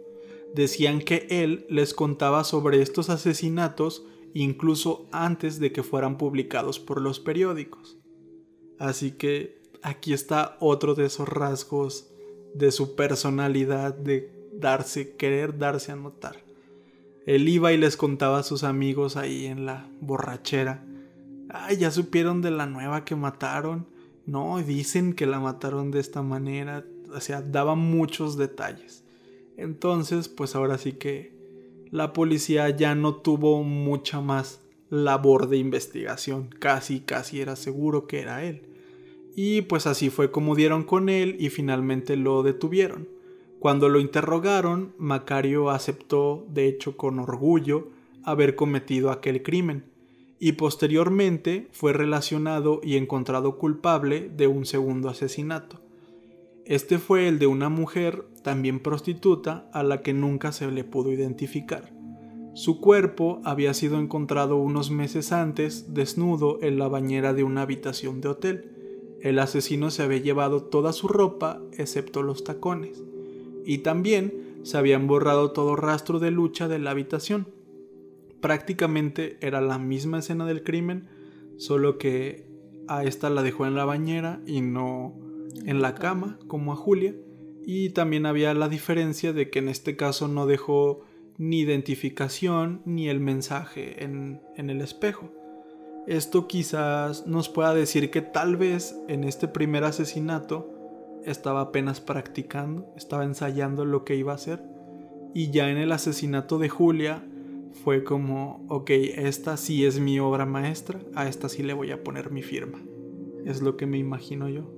Decían 0.53 0.99
que 0.99 1.27
él 1.29 1.65
les 1.69 1.93
contaba 1.93 2.43
sobre 2.43 2.81
estos 2.81 3.09
asesinatos 3.09 4.05
incluso 4.33 5.07
antes 5.11 5.59
de 5.59 5.71
que 5.71 5.83
fueran 5.83 6.17
publicados 6.17 6.79
por 6.79 7.01
los 7.01 7.19
periódicos. 7.19 7.97
Así 8.79 9.11
que 9.11 9.61
aquí 9.81 10.11
está 10.13 10.57
otro 10.59 10.95
de 10.95 11.05
esos 11.05 11.29
rasgos 11.29 12.08
de 12.53 12.71
su 12.71 12.95
personalidad 12.95 13.93
de 13.93 14.31
darse, 14.53 15.15
querer 15.15 15.57
darse 15.57 15.91
a 15.91 15.95
notar. 15.95 16.37
Él 17.25 17.47
iba 17.47 17.71
y 17.73 17.77
les 17.77 17.97
contaba 17.97 18.39
a 18.39 18.43
sus 18.43 18.63
amigos 18.63 19.15
ahí 19.15 19.45
en 19.45 19.65
la 19.65 19.87
borrachera. 20.01 20.83
Ay, 21.49 21.77
ya 21.77 21.91
supieron 21.91 22.41
de 22.41 22.51
la 22.51 22.65
nueva 22.65 23.05
que 23.05 23.15
mataron. 23.15 23.87
No, 24.25 24.59
dicen 24.59 25.13
que 25.13 25.25
la 25.25 25.39
mataron 25.39 25.91
de 25.91 25.99
esta 25.99 26.21
manera. 26.21 26.85
O 27.13 27.19
sea, 27.19 27.41
daba 27.41 27.75
muchos 27.75 28.37
detalles. 28.37 29.03
Entonces, 29.57 30.29
pues 30.29 30.55
ahora 30.55 30.77
sí 30.77 30.93
que 30.93 31.33
la 31.91 32.13
policía 32.13 32.69
ya 32.69 32.95
no 32.95 33.15
tuvo 33.15 33.63
mucha 33.63 34.21
más 34.21 34.61
labor 34.89 35.49
de 35.49 35.57
investigación. 35.57 36.49
Casi, 36.59 37.01
casi 37.01 37.41
era 37.41 37.55
seguro 37.55 38.07
que 38.07 38.21
era 38.21 38.43
él. 38.43 38.68
Y 39.35 39.61
pues 39.61 39.87
así 39.87 40.09
fue 40.09 40.31
como 40.31 40.55
dieron 40.55 40.83
con 40.83 41.09
él 41.09 41.35
y 41.39 41.49
finalmente 41.49 42.15
lo 42.15 42.43
detuvieron. 42.43 43.07
Cuando 43.59 43.89
lo 43.89 43.99
interrogaron, 43.99 44.93
Macario 44.97 45.69
aceptó, 45.69 46.45
de 46.49 46.67
hecho 46.67 46.95
con 46.95 47.19
orgullo, 47.19 47.89
haber 48.23 48.55
cometido 48.55 49.11
aquel 49.11 49.43
crimen, 49.43 49.83
y 50.39 50.53
posteriormente 50.53 51.67
fue 51.71 51.91
relacionado 51.91 52.79
y 52.81 52.95
encontrado 52.95 53.57
culpable 53.57 54.29
de 54.29 54.47
un 54.47 54.65
segundo 54.65 55.09
asesinato. 55.09 55.81
Este 56.65 56.99
fue 56.99 57.27
el 57.27 57.39
de 57.39 57.47
una 57.47 57.67
mujer, 57.67 58.25
también 58.43 58.79
prostituta, 58.79 59.69
a 59.73 59.83
la 59.83 60.01
que 60.01 60.13
nunca 60.13 60.51
se 60.51 60.69
le 60.71 60.83
pudo 60.83 61.11
identificar. 61.11 61.91
Su 62.53 62.79
cuerpo 62.79 63.41
había 63.43 63.73
sido 63.73 63.99
encontrado 63.99 64.55
unos 64.55 64.91
meses 64.91 65.31
antes 65.31 65.93
desnudo 65.93 66.59
en 66.61 66.79
la 66.79 66.87
bañera 66.87 67.33
de 67.33 67.43
una 67.43 67.63
habitación 67.63 68.21
de 68.21 68.29
hotel, 68.29 68.78
el 69.21 69.39
asesino 69.39 69.91
se 69.91 70.03
había 70.03 70.19
llevado 70.19 70.63
toda 70.63 70.93
su 70.93 71.07
ropa 71.07 71.61
excepto 71.77 72.23
los 72.23 72.43
tacones, 72.43 73.03
y 73.65 73.79
también 73.79 74.59
se 74.63 74.77
habían 74.77 75.07
borrado 75.07 75.51
todo 75.51 75.75
rastro 75.75 76.19
de 76.19 76.31
lucha 76.31 76.67
de 76.67 76.79
la 76.79 76.91
habitación. 76.91 77.47
Prácticamente 78.41 79.37
era 79.41 79.61
la 79.61 79.77
misma 79.77 80.19
escena 80.19 80.45
del 80.45 80.63
crimen, 80.63 81.07
solo 81.57 81.97
que 81.97 82.47
a 82.87 83.03
esta 83.03 83.29
la 83.29 83.43
dejó 83.43 83.65
en 83.65 83.75
la 83.75 83.85
bañera 83.85 84.41
y 84.45 84.61
no 84.61 85.15
en 85.65 85.81
la 85.81 85.95
cama, 85.95 86.39
como 86.47 86.71
a 86.71 86.75
Julia, 86.75 87.15
y 87.65 87.89
también 87.89 88.25
había 88.25 88.53
la 88.53 88.69
diferencia 88.69 89.33
de 89.33 89.49
que 89.49 89.59
en 89.59 89.69
este 89.69 89.95
caso 89.95 90.27
no 90.27 90.45
dejó 90.45 91.01
ni 91.37 91.59
identificación 91.59 92.81
ni 92.85 93.09
el 93.09 93.19
mensaje 93.19 94.03
en, 94.03 94.41
en 94.55 94.69
el 94.69 94.81
espejo. 94.81 95.31
Esto 96.07 96.47
quizás 96.47 97.27
nos 97.27 97.49
pueda 97.49 97.73
decir 97.73 98.09
que 98.09 98.21
tal 98.21 98.57
vez 98.57 98.95
en 99.07 99.23
este 99.23 99.47
primer 99.47 99.83
asesinato 99.83 100.69
estaba 101.25 101.61
apenas 101.61 102.01
practicando, 102.01 102.91
estaba 102.95 103.23
ensayando 103.23 103.85
lo 103.85 104.03
que 104.05 104.15
iba 104.15 104.31
a 104.31 104.35
hacer. 104.35 104.63
Y 105.33 105.51
ya 105.51 105.69
en 105.69 105.77
el 105.77 105.91
asesinato 105.91 106.57
de 106.57 106.69
Julia 106.69 107.23
fue 107.83 108.03
como, 108.03 108.65
ok, 108.67 108.89
esta 108.89 109.57
sí 109.57 109.85
es 109.85 109.99
mi 109.99 110.19
obra 110.19 110.45
maestra, 110.45 110.99
a 111.15 111.27
esta 111.27 111.49
sí 111.49 111.63
le 111.63 111.73
voy 111.73 111.91
a 111.91 112.03
poner 112.03 112.31
mi 112.31 112.41
firma. 112.41 112.79
Es 113.45 113.61
lo 113.61 113.77
que 113.77 113.85
me 113.85 113.97
imagino 113.97 114.49
yo. 114.49 114.71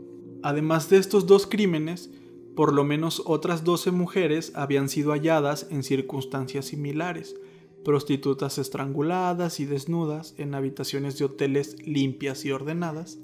Además 0.43 0.89
de 0.89 0.97
estos 0.97 1.27
dos 1.27 1.47
crímenes, 1.47 2.11
por 2.55 2.73
lo 2.73 2.83
menos 2.83 3.23
otras 3.25 3.63
12 3.63 3.91
mujeres 3.91 4.51
habían 4.55 4.89
sido 4.89 5.11
halladas 5.11 5.67
en 5.71 5.83
circunstancias 5.83 6.65
similares, 6.65 7.35
prostitutas 7.83 8.57
estranguladas 8.57 9.59
y 9.59 9.65
desnudas 9.65 10.35
en 10.37 10.55
habitaciones 10.55 11.17
de 11.17 11.25
hoteles 11.25 11.75
limpias 11.85 12.45
y 12.45 12.51
ordenadas, 12.51 13.19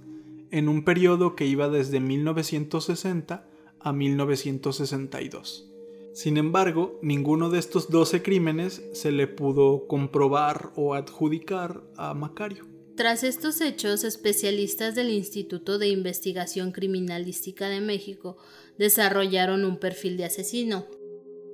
en 0.51 0.69
un 0.69 0.83
periodo 0.83 1.35
que 1.35 1.45
iba 1.45 1.69
desde 1.69 1.99
1960 1.99 3.47
a 3.79 3.93
1962. 3.93 5.71
Sin 6.13 6.37
embargo, 6.37 6.99
ninguno 7.03 7.49
de 7.51 7.59
estos 7.59 7.91
12 7.91 8.23
crímenes 8.23 8.81
se 8.93 9.11
le 9.11 9.27
pudo 9.27 9.87
comprobar 9.87 10.71
o 10.75 10.95
adjudicar 10.95 11.83
a 11.95 12.13
Macario. 12.15 12.65
Tras 12.95 13.23
estos 13.23 13.61
hechos, 13.61 14.03
especialistas 14.03 14.95
del 14.95 15.11
Instituto 15.11 15.77
de 15.77 15.89
Investigación 15.89 16.71
Criminalística 16.71 17.69
de 17.69 17.81
México 17.81 18.37
desarrollaron 18.79 19.63
un 19.63 19.77
perfil 19.77 20.17
de 20.17 20.25
asesino. 20.25 20.87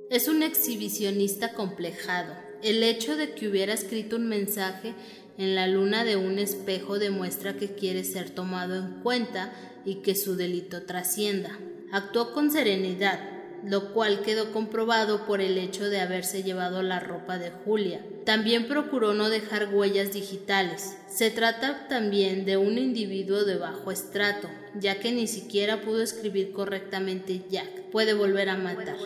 Es 0.08 0.28
un 0.28 0.42
exhibicionista 0.42 1.52
complejado, 1.52 2.34
el 2.64 2.82
hecho 2.82 3.14
de 3.16 3.32
que 3.32 3.46
hubiera 3.46 3.74
escrito 3.74 4.16
un 4.16 4.26
mensaje 4.26 4.94
en 5.36 5.54
la 5.54 5.66
luna 5.66 6.02
de 6.04 6.16
un 6.16 6.38
espejo 6.38 6.98
demuestra 6.98 7.58
que 7.58 7.74
quiere 7.74 8.04
ser 8.04 8.30
tomado 8.30 8.76
en 8.76 9.02
cuenta 9.02 9.52
y 9.84 9.96
que 9.96 10.14
su 10.14 10.34
delito 10.34 10.84
trascienda. 10.84 11.58
Actuó 11.92 12.32
con 12.32 12.50
serenidad, 12.50 13.20
lo 13.64 13.92
cual 13.92 14.22
quedó 14.22 14.50
comprobado 14.50 15.26
por 15.26 15.42
el 15.42 15.58
hecho 15.58 15.90
de 15.90 16.00
haberse 16.00 16.42
llevado 16.42 16.82
la 16.82 17.00
ropa 17.00 17.38
de 17.38 17.50
Julia. 17.50 18.00
También 18.24 18.66
procuró 18.66 19.12
no 19.12 19.28
dejar 19.28 19.74
huellas 19.74 20.14
digitales. 20.14 20.96
Se 21.06 21.30
trata 21.30 21.86
también 21.88 22.46
de 22.46 22.56
un 22.56 22.78
individuo 22.78 23.44
de 23.44 23.56
bajo 23.56 23.90
estrato, 23.90 24.48
ya 24.80 24.98
que 25.00 25.12
ni 25.12 25.26
siquiera 25.26 25.82
pudo 25.82 26.00
escribir 26.00 26.52
correctamente 26.52 27.42
Jack. 27.50 27.90
Puede 27.90 28.14
volver 28.14 28.48
a 28.48 28.56
matar. 28.56 28.96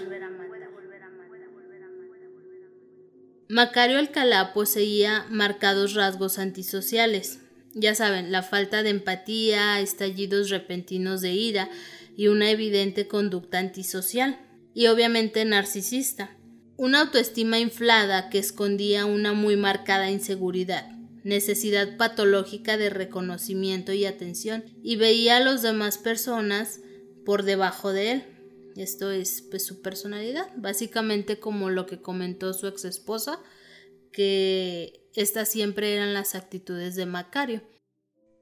Macario 3.50 3.98
Alcalá 3.98 4.52
poseía 4.52 5.24
marcados 5.30 5.94
rasgos 5.94 6.38
antisociales. 6.38 7.40
Ya 7.72 7.94
saben, 7.94 8.30
la 8.30 8.42
falta 8.42 8.82
de 8.82 8.90
empatía, 8.90 9.80
estallidos 9.80 10.50
repentinos 10.50 11.22
de 11.22 11.32
ira 11.32 11.70
y 12.14 12.28
una 12.28 12.50
evidente 12.50 13.08
conducta 13.08 13.58
antisocial. 13.58 14.38
Y 14.74 14.88
obviamente 14.88 15.46
narcisista. 15.46 16.36
Una 16.76 17.00
autoestima 17.00 17.58
inflada 17.58 18.28
que 18.28 18.38
escondía 18.38 19.06
una 19.06 19.32
muy 19.32 19.56
marcada 19.56 20.10
inseguridad. 20.10 20.86
necesidad 21.24 21.96
patológica 21.96 22.76
de 22.76 22.90
reconocimiento 22.90 23.92
y 23.92 24.04
atención 24.06 24.64
y 24.82 24.96
veía 24.96 25.36
a 25.36 25.40
las 25.40 25.62
demás 25.62 25.98
personas 25.98 26.80
por 27.24 27.42
debajo 27.42 27.92
de 27.92 28.12
él. 28.12 28.24
Esto 28.78 29.10
es 29.10 29.42
pues, 29.42 29.66
su 29.66 29.82
personalidad, 29.82 30.46
básicamente 30.56 31.40
como 31.40 31.68
lo 31.68 31.86
que 31.86 32.00
comentó 32.00 32.52
su 32.54 32.68
ex 32.68 32.84
esposa, 32.84 33.40
que 34.12 35.08
estas 35.14 35.48
siempre 35.48 35.94
eran 35.94 36.14
las 36.14 36.34
actitudes 36.34 36.94
de 36.94 37.04
Macario. 37.04 37.62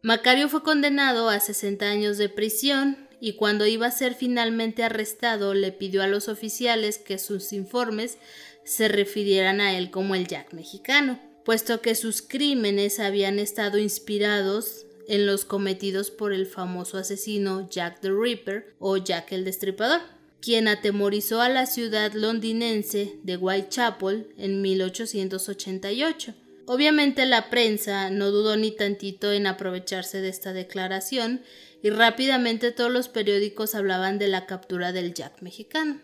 Macario 0.02 0.48
fue 0.48 0.62
condenado 0.62 1.30
a 1.30 1.40
60 1.40 1.86
años 1.86 2.18
de 2.18 2.28
prisión 2.28 3.08
y 3.18 3.32
cuando 3.32 3.66
iba 3.66 3.86
a 3.86 3.90
ser 3.90 4.14
finalmente 4.14 4.84
arrestado 4.84 5.54
le 5.54 5.72
pidió 5.72 6.02
a 6.02 6.06
los 6.06 6.28
oficiales 6.28 6.98
que 6.98 7.18
sus 7.18 7.52
informes 7.54 8.18
se 8.64 8.88
refirieran 8.88 9.60
a 9.60 9.76
él 9.76 9.90
como 9.90 10.14
el 10.14 10.26
Jack 10.26 10.52
mexicano, 10.52 11.18
puesto 11.44 11.80
que 11.80 11.94
sus 11.94 12.20
crímenes 12.20 13.00
habían 13.00 13.38
estado 13.38 13.78
inspirados 13.78 14.84
en 15.08 15.24
los 15.24 15.44
cometidos 15.44 16.10
por 16.10 16.32
el 16.32 16.46
famoso 16.46 16.98
asesino 16.98 17.70
Jack 17.70 18.00
the 18.00 18.10
Ripper 18.10 18.74
o 18.78 18.98
Jack 18.98 19.32
el 19.32 19.44
Destripador, 19.44 20.00
quien 20.40 20.68
atemorizó 20.68 21.40
a 21.40 21.48
la 21.48 21.66
ciudad 21.66 22.12
londinense 22.12 23.18
de 23.22 23.36
Whitechapel 23.36 24.28
en 24.36 24.62
1888. 24.62 26.34
Obviamente 26.66 27.26
la 27.26 27.48
prensa 27.48 28.10
no 28.10 28.30
dudó 28.30 28.56
ni 28.56 28.72
tantito 28.72 29.32
en 29.32 29.46
aprovecharse 29.46 30.20
de 30.20 30.28
esta 30.28 30.52
declaración 30.52 31.42
y 31.82 31.90
rápidamente 31.90 32.72
todos 32.72 32.90
los 32.90 33.08
periódicos 33.08 33.74
hablaban 33.74 34.18
de 34.18 34.28
la 34.28 34.46
captura 34.46 34.92
del 34.92 35.14
Jack 35.14 35.42
mexicano. 35.42 36.00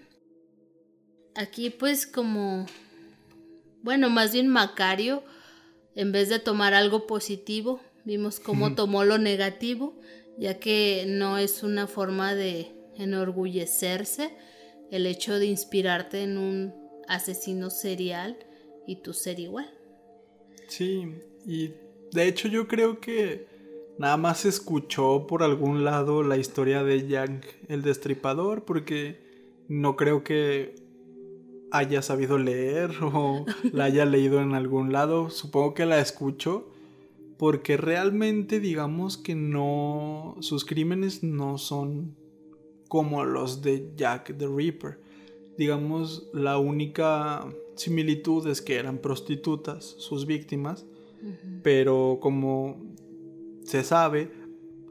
Aquí 1.35 1.71
pues 1.71 2.07
como, 2.07 2.67
bueno, 3.83 4.09
más 4.11 4.33
bien 4.33 4.49
Macario, 4.49 5.25
en 5.95 6.12
vez 6.12 6.29
de 6.29 6.39
tomar 6.39 6.75
algo 6.75 7.07
positivo, 7.07 7.81
vimos 8.05 8.39
cómo 8.39 8.75
tomó 8.75 9.05
lo 9.05 9.19
negativo, 9.19 9.99
ya 10.39 10.59
que 10.59 11.05
no 11.09 11.39
es 11.39 11.62
una 11.62 11.87
forma 11.87 12.35
de 12.35 12.73
enorgullecerse 12.97 14.31
el 14.91 15.07
hecho 15.07 15.39
de 15.39 15.47
inspirarte 15.47 16.23
en 16.23 16.37
un 16.37 16.75
asesino 17.09 17.71
serial 17.71 18.37
y 18.87 18.97
tú 18.97 19.13
ser 19.13 19.41
igual. 19.41 19.71
Sí, 20.69 21.15
y 21.47 21.73
de 22.13 22.29
hecho 22.29 22.49
yo 22.49 22.69
creo 22.69 23.01
que 23.01 23.47
nada 23.99 24.17
más 24.17 24.45
escuchó 24.45 25.27
por 25.27 25.43
algún 25.43 25.85
lado 25.85 26.23
la 26.23 26.37
historia 26.37 26.83
de 26.83 27.07
Jack 27.09 27.57
el 27.69 27.83
Destripador, 27.83 28.65
porque 28.65 29.21
no 29.69 29.97
creo 29.97 30.25
que 30.25 30.75
haya 31.71 32.03
sabido 32.03 32.39
leer 32.39 32.91
o 33.03 33.47
la 33.73 33.85
haya 33.85 34.05
leído 34.05 34.41
en 34.41 34.55
algún 34.55 34.93
lado. 34.93 35.31
Supongo 35.31 35.75
que 35.75 35.87
la 35.87 36.01
escuchó 36.01 36.69
porque 37.39 37.77
realmente 37.77 38.61
digamos 38.61 39.17
que 39.17 39.35
no, 39.35 40.37
sus 40.41 40.65
crímenes 40.65 41.25
no 41.25 41.59
son 41.59 42.15
como 42.93 43.25
los 43.25 43.63
de 43.63 43.91
Jack 43.97 44.37
the 44.37 44.47
Ripper. 44.47 45.01
Digamos, 45.57 46.29
la 46.35 46.59
única 46.59 47.47
similitud 47.75 48.47
es 48.47 48.61
que 48.61 48.77
eran 48.77 48.99
prostitutas 48.99 49.95
sus 49.97 50.27
víctimas, 50.27 50.85
pero 51.62 52.19
como 52.21 52.77
se 53.64 53.83
sabe, 53.83 54.31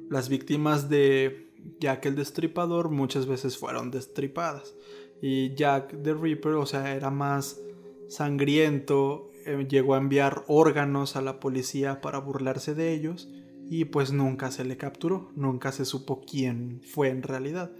las 0.09 0.29
víctimas 0.29 0.89
de 0.89 1.47
Jack 1.79 2.07
el 2.07 2.15
Destripador 2.15 2.89
muchas 2.89 3.27
veces 3.27 3.59
fueron 3.59 3.91
destripadas. 3.91 4.73
Y 5.21 5.53
Jack 5.53 6.01
the 6.01 6.15
Ripper, 6.15 6.53
o 6.53 6.65
sea, 6.65 6.95
era 6.95 7.11
más 7.11 7.61
sangriento, 8.09 9.29
eh, 9.45 9.67
llegó 9.69 9.93
a 9.93 9.99
enviar 9.99 10.43
órganos 10.47 11.15
a 11.15 11.21
la 11.21 11.39
policía 11.39 12.01
para 12.01 12.17
burlarse 12.17 12.73
de 12.73 12.95
ellos 12.95 13.29
y 13.69 13.85
pues 13.85 14.11
nunca 14.11 14.49
se 14.49 14.65
le 14.65 14.75
capturó, 14.75 15.29
nunca 15.35 15.71
se 15.71 15.85
supo 15.85 16.23
quién 16.25 16.81
fue 16.83 17.09
en 17.09 17.21
realidad. 17.21 17.71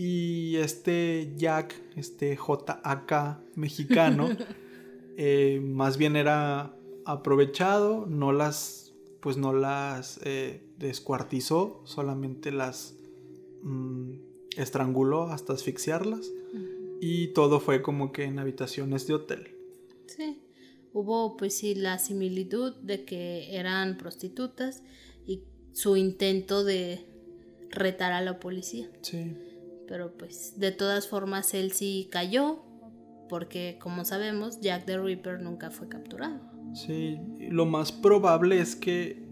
Y 0.00 0.54
este 0.58 1.32
Jack, 1.36 1.74
este 1.96 2.36
JAK 2.36 3.56
mexicano, 3.56 4.28
eh, 5.16 5.60
más 5.60 5.98
bien 5.98 6.14
era 6.14 6.72
aprovechado, 7.04 8.06
no 8.06 8.30
las, 8.30 8.94
pues 9.20 9.36
no 9.38 9.52
las 9.52 10.20
eh, 10.22 10.62
descuartizó, 10.78 11.82
solamente 11.84 12.52
las 12.52 12.94
mm, 13.64 14.12
estranguló 14.56 15.24
hasta 15.30 15.54
asfixiarlas. 15.54 16.30
Y 17.00 17.32
todo 17.32 17.58
fue 17.58 17.82
como 17.82 18.12
que 18.12 18.22
en 18.22 18.38
habitaciones 18.38 19.08
de 19.08 19.14
hotel. 19.14 19.48
Sí, 20.06 20.40
hubo 20.92 21.36
pues 21.36 21.56
sí 21.56 21.74
la 21.74 21.98
similitud 21.98 22.76
de 22.76 23.04
que 23.04 23.56
eran 23.56 23.96
prostitutas 23.96 24.84
y 25.26 25.42
su 25.72 25.96
intento 25.96 26.62
de 26.62 27.04
retar 27.70 28.12
a 28.12 28.20
la 28.20 28.38
policía. 28.38 28.88
Sí. 29.02 29.34
Pero 29.88 30.12
pues 30.12 30.58
de 30.58 30.70
todas 30.70 31.08
formas 31.08 31.54
él 31.54 31.72
sí 31.72 32.08
cayó 32.12 32.62
porque 33.28 33.78
como 33.80 34.04
sabemos 34.04 34.60
Jack 34.60 34.84
the 34.84 34.98
Ripper 34.98 35.40
nunca 35.40 35.70
fue 35.70 35.88
capturado. 35.88 36.40
Sí, 36.74 37.18
lo 37.50 37.66
más 37.66 37.92
probable 37.92 38.60
es 38.60 38.76
que 38.76 39.26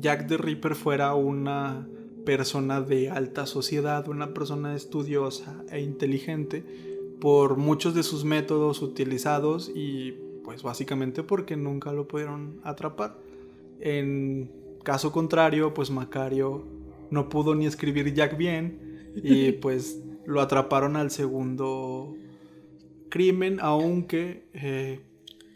Jack 0.00 0.26
the 0.28 0.36
Ripper 0.36 0.74
fuera 0.74 1.14
una 1.14 1.86
persona 2.24 2.80
de 2.80 3.10
alta 3.10 3.46
sociedad, 3.46 4.08
una 4.08 4.34
persona 4.34 4.74
estudiosa 4.74 5.62
e 5.70 5.80
inteligente 5.80 6.64
por 7.20 7.56
muchos 7.56 7.94
de 7.94 8.02
sus 8.02 8.24
métodos 8.24 8.82
utilizados 8.82 9.70
y 9.74 10.14
pues 10.44 10.62
básicamente 10.62 11.22
porque 11.22 11.56
nunca 11.56 11.92
lo 11.92 12.08
pudieron 12.08 12.60
atrapar. 12.62 13.18
En 13.80 14.50
caso 14.82 15.12
contrario, 15.12 15.74
pues 15.74 15.90
Macario 15.90 16.64
no 17.10 17.28
pudo 17.28 17.54
ni 17.54 17.66
escribir 17.66 18.12
Jack 18.14 18.36
bien 18.36 18.85
y 19.16 19.52
pues 19.52 20.00
lo 20.26 20.40
atraparon 20.40 20.96
al 20.96 21.10
segundo 21.10 22.14
crimen, 23.08 23.58
aunque 23.60 24.48
eh, 24.52 25.00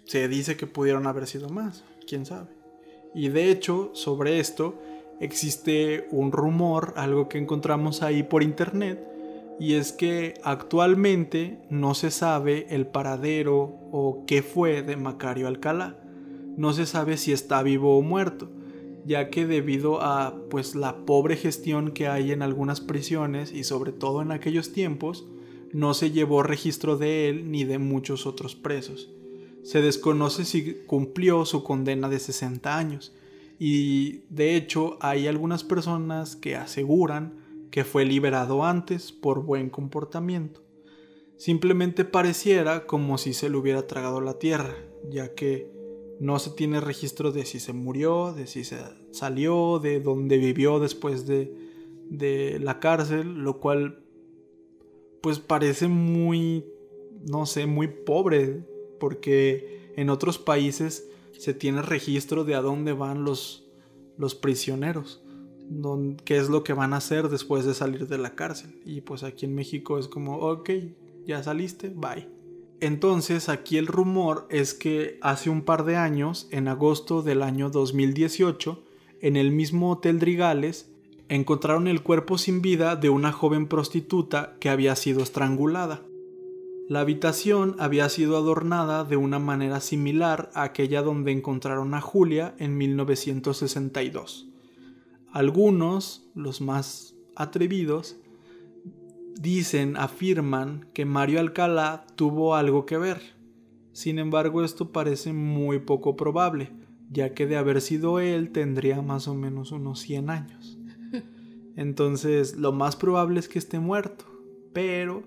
se 0.05 0.29
dice 0.29 0.57
que 0.57 0.67
pudieron 0.67 1.07
haber 1.07 1.27
sido 1.27 1.49
más, 1.49 1.85
quién 2.07 2.25
sabe. 2.27 2.49
Y 3.15 3.29
de 3.29 3.51
hecho, 3.51 3.91
sobre 3.95 4.41
esto 4.41 4.81
existe 5.21 6.07
un 6.11 6.33
rumor, 6.33 6.95
algo 6.97 7.29
que 7.29 7.39
encontramos 7.39 8.03
ahí 8.03 8.23
por 8.23 8.43
internet, 8.43 9.07
y 9.59 9.75
es 9.75 9.93
que 9.93 10.35
actualmente 10.43 11.59
no 11.69 11.95
se 11.95 12.11
sabe 12.11 12.67
el 12.71 12.87
paradero 12.87 13.59
o 13.93 14.25
qué 14.27 14.43
fue 14.43 14.83
de 14.83 14.97
Macario 14.97 15.49
Alcalá. 15.49 15.99
No 16.57 16.73
se 16.73 16.87
sabe 16.87 17.19
si 17.19 17.33
está 17.33 17.63
vivo 17.63 17.99
o 17.99 18.03
muerto 18.03 18.51
ya 19.05 19.31
que 19.31 19.47
debido 19.47 20.03
a 20.03 20.43
pues 20.51 20.75
la 20.75 21.05
pobre 21.05 21.37
gestión 21.37 21.93
que 21.93 22.09
hay 22.09 22.33
en 22.33 22.43
algunas 22.43 22.81
prisiones 22.81 23.53
y 23.53 23.65
sobre 23.65 23.93
todo 23.93 24.23
en 24.23 24.33
aquellos 24.33 24.73
tiempos, 24.73 25.27
no 25.73 25.95
se 25.95 26.11
llevó 26.11 26.43
registro 26.43 26.97
de 26.97 27.29
él 27.29 27.51
ni 27.51 27.65
de 27.65 27.79
muchos 27.79 28.27
otros 28.27 28.57
presos. 28.57 29.11
Se 29.63 29.83
desconoce 29.83 30.45
si 30.45 30.75
cumplió 30.87 31.45
su 31.45 31.63
condena 31.63 32.09
de 32.09 32.19
60 32.19 32.77
años 32.77 33.15
y 33.59 34.23
de 34.31 34.57
hecho 34.57 34.97
hay 35.01 35.27
algunas 35.27 35.65
personas 35.65 36.35
que 36.35 36.57
aseguran 36.57 37.39
que 37.71 37.85
fue 37.85 38.05
liberado 38.05 38.65
antes 38.65 39.13
por 39.13 39.45
buen 39.45 39.71
comportamiento. 39.71 40.63
Simplemente 41.37 42.05
pareciera 42.05 42.87
como 42.87 43.17
si 43.17 43.33
se 43.33 43.49
le 43.49 43.57
hubiera 43.57 43.87
tragado 43.87 44.21
la 44.21 44.39
tierra, 44.39 44.75
ya 45.09 45.35
que 45.35 45.71
no 46.21 46.39
se 46.39 46.51
tiene 46.51 46.81
registro 46.81 47.33
de 47.33 47.47
si 47.47 47.59
se 47.59 47.73
murió, 47.73 48.33
de 48.33 48.47
si 48.47 48.63
se 48.63 48.79
salió, 49.11 49.79
de 49.79 50.01
dónde 50.01 50.37
vivió 50.37 50.79
después 50.79 51.27
de, 51.27 51.53
de 52.11 52.61
la 52.61 52.79
cárcel, 52.79 53.39
lo 53.43 53.59
cual 53.59 54.05
pues 55.23 55.39
parece 55.39 55.89
muy, 55.89 56.67
no 57.27 57.47
sé, 57.47 57.67
muy 57.67 57.89
pobre, 57.89 58.67
porque 58.99 59.93
en 59.97 60.11
otros 60.11 60.39
países 60.39 61.09
se 61.39 61.55
tiene 61.55 61.81
registro 61.81 62.45
de 62.45 62.55
a 62.55 62.61
dónde 62.61 62.93
van 62.93 63.25
los, 63.25 63.67
los 64.19 64.35
prisioneros, 64.35 65.23
qué 66.25 66.37
es 66.37 66.51
lo 66.51 66.65
que 66.65 66.75
van 66.75 66.93
a 66.93 66.99
hacer 66.99 67.29
después 67.29 67.65
de 67.65 67.73
salir 67.73 68.09
de 68.09 68.19
la 68.19 68.35
cárcel. 68.35 68.79
Y 68.85 69.01
pues 69.01 69.23
aquí 69.23 69.47
en 69.47 69.55
México 69.55 69.99
es 69.99 70.07
como, 70.07 70.37
ok, 70.39 70.71
ya 71.27 71.43
saliste, 71.43 71.89
bye. 71.89 72.40
Entonces 72.81 73.51
aquí 73.51 73.77
el 73.77 73.87
rumor 73.87 74.47
es 74.51 74.73
que 74.73 75.19
hace 75.21 75.51
un 75.51 75.63
par 75.63 75.85
de 75.85 75.97
años, 75.97 76.49
en 76.51 76.67
agosto 76.67 77.23
del 77.23 77.43
año 77.43 77.69
2018, 77.69 78.83
en 79.21 79.37
el 79.37 79.51
mismo 79.53 79.93
Hotel 79.93 80.19
Drigales, 80.19 80.91
encontraron 81.29 81.89
el 81.89 82.03
cuerpo 82.03 82.39
sin 82.39 82.63
vida 82.63 82.97
de 82.97 83.11
una 83.11 83.33
joven 83.33 83.67
prostituta 83.67 84.57
que 84.61 84.71
había 84.71 84.97
sido 84.97 85.23
estrangulada. 85.23 86.03
La 86.89 87.01
habitación 87.01 87.77
había 87.79 88.09
sido 88.09 88.37
adornada 88.37 89.05
de 89.05 89.17
una 89.17 89.39
manera 89.39 89.81
similar 89.81 90.51
a 90.55 90.65
aquella 90.65 91.03
donde 91.03 91.33
encontraron 91.33 91.95
a 91.95 92.01
Julia 92.01 92.55
en 92.59 92.77
1962. 92.79 94.49
Algunos, 95.31 96.27
los 96.35 96.61
más 96.61 97.15
atrevidos, 97.37 98.17
dicen, 99.41 99.97
afirman 99.97 100.87
que 100.93 101.07
Mario 101.07 101.41
Alcalá 101.41 102.05
tuvo 102.15 102.55
algo 102.55 102.85
que 102.85 102.99
ver. 102.99 103.23
Sin 103.93 104.19
embargo, 104.19 104.63
esto 104.63 104.93
parece 104.93 105.33
muy 105.33 105.79
poco 105.79 106.15
probable, 106.15 106.71
ya 107.11 107.33
que 107.33 107.47
de 107.47 107.57
haber 107.57 107.81
sido 107.81 108.21
él 108.21 108.51
tendría 108.53 109.01
más 109.01 109.29
o 109.29 109.35
menos 109.35 109.73
unos 109.73 110.01
100 110.01 110.31
años. 110.31 110.79
Entonces, 111.77 112.57
lo 112.57 112.73
más 112.73 112.97
probable 112.97 113.41
es 113.41 113.49
que 113.49 113.59
esté 113.59 113.79
muerto, 113.79 114.27
pero 114.75 115.23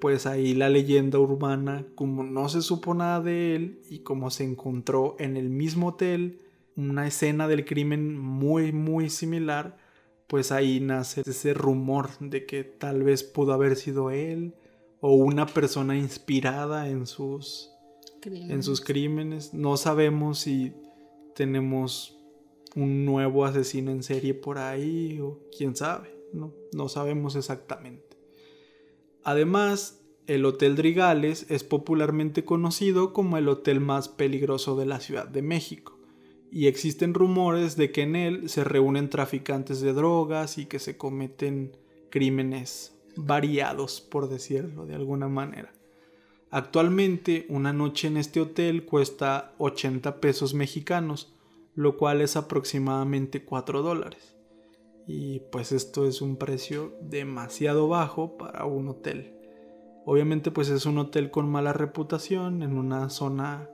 pues 0.00 0.24
ahí 0.24 0.54
la 0.54 0.70
leyenda 0.70 1.18
urbana, 1.18 1.84
como 1.94 2.24
no 2.24 2.48
se 2.48 2.62
supo 2.62 2.94
nada 2.94 3.20
de 3.20 3.54
él 3.54 3.80
y 3.90 3.98
como 3.98 4.30
se 4.30 4.44
encontró 4.44 5.14
en 5.18 5.36
el 5.36 5.50
mismo 5.50 5.88
hotel 5.88 6.38
una 6.74 7.06
escena 7.06 7.46
del 7.46 7.66
crimen 7.66 8.18
muy 8.18 8.72
muy 8.72 9.10
similar, 9.10 9.76
pues 10.30 10.52
ahí 10.52 10.78
nace 10.78 11.22
ese 11.26 11.54
rumor 11.54 12.08
de 12.20 12.46
que 12.46 12.62
tal 12.62 13.02
vez 13.02 13.24
pudo 13.24 13.52
haber 13.52 13.74
sido 13.74 14.12
él 14.12 14.54
o 15.00 15.12
una 15.12 15.46
persona 15.46 15.96
inspirada 15.96 16.88
en 16.88 17.08
sus 17.08 17.72
crímenes. 18.20 18.50
en 18.50 18.62
sus 18.62 18.80
crímenes. 18.80 19.54
No 19.54 19.76
sabemos 19.76 20.38
si 20.38 20.72
tenemos 21.34 22.16
un 22.76 23.04
nuevo 23.04 23.44
asesino 23.44 23.90
en 23.90 24.04
serie 24.04 24.32
por 24.32 24.58
ahí 24.58 25.18
o 25.18 25.40
quién 25.58 25.74
sabe, 25.74 26.14
no, 26.32 26.54
no 26.72 26.88
sabemos 26.88 27.34
exactamente. 27.34 28.16
Además, 29.24 30.00
el 30.28 30.44
Hotel 30.44 30.76
Drigales 30.76 31.46
es 31.50 31.64
popularmente 31.64 32.44
conocido 32.44 33.12
como 33.12 33.36
el 33.36 33.48
hotel 33.48 33.80
más 33.80 34.08
peligroso 34.08 34.76
de 34.76 34.86
la 34.86 35.00
Ciudad 35.00 35.26
de 35.26 35.42
México, 35.42 35.98
y 36.52 36.66
existen 36.66 37.14
rumores 37.14 37.76
de 37.76 37.92
que 37.92 38.02
en 38.02 38.16
él 38.16 38.48
se 38.48 38.64
reúnen 38.64 39.08
traficantes 39.08 39.80
de 39.80 39.92
drogas 39.92 40.58
y 40.58 40.66
que 40.66 40.78
se 40.78 40.96
cometen 40.96 41.76
crímenes 42.10 42.98
variados, 43.16 44.00
por 44.00 44.28
decirlo 44.28 44.86
de 44.86 44.94
alguna 44.94 45.28
manera. 45.28 45.72
Actualmente, 46.50 47.46
una 47.48 47.72
noche 47.72 48.08
en 48.08 48.16
este 48.16 48.40
hotel 48.40 48.84
cuesta 48.84 49.54
80 49.58 50.20
pesos 50.20 50.52
mexicanos, 50.52 51.32
lo 51.76 51.96
cual 51.96 52.20
es 52.20 52.36
aproximadamente 52.36 53.44
4 53.44 53.82
dólares. 53.82 54.36
Y 55.06 55.40
pues 55.52 55.70
esto 55.70 56.06
es 56.06 56.20
un 56.20 56.36
precio 56.36 56.96
demasiado 57.00 57.88
bajo 57.88 58.36
para 58.36 58.64
un 58.64 58.88
hotel. 58.88 59.36
Obviamente 60.04 60.50
pues 60.50 60.68
es 60.70 60.86
un 60.86 60.98
hotel 60.98 61.30
con 61.30 61.48
mala 61.48 61.72
reputación 61.72 62.62
en 62.62 62.76
una 62.76 63.10
zona 63.10 63.68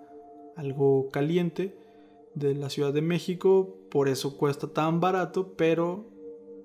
algo 0.56 1.08
caliente 1.10 1.85
de 2.36 2.54
la 2.54 2.68
Ciudad 2.70 2.92
de 2.92 3.00
México, 3.02 3.78
por 3.90 4.08
eso 4.08 4.36
cuesta 4.36 4.68
tan 4.68 5.00
barato, 5.00 5.54
pero 5.56 6.06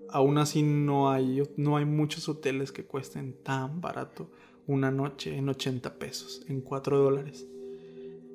aún 0.09 0.37
así 0.37 0.63
no 0.63 1.09
hay, 1.09 1.41
no 1.55 1.77
hay 1.77 1.85
muchos 1.85 2.27
hoteles 2.27 2.73
que 2.73 2.83
cuesten 2.83 3.33
tan 3.41 3.79
barato 3.79 4.29
una 4.67 4.91
noche 4.91 5.35
en 5.37 5.47
80 5.47 5.97
pesos, 5.97 6.43
en 6.49 6.59
4 6.59 6.99
dólares. 6.99 7.47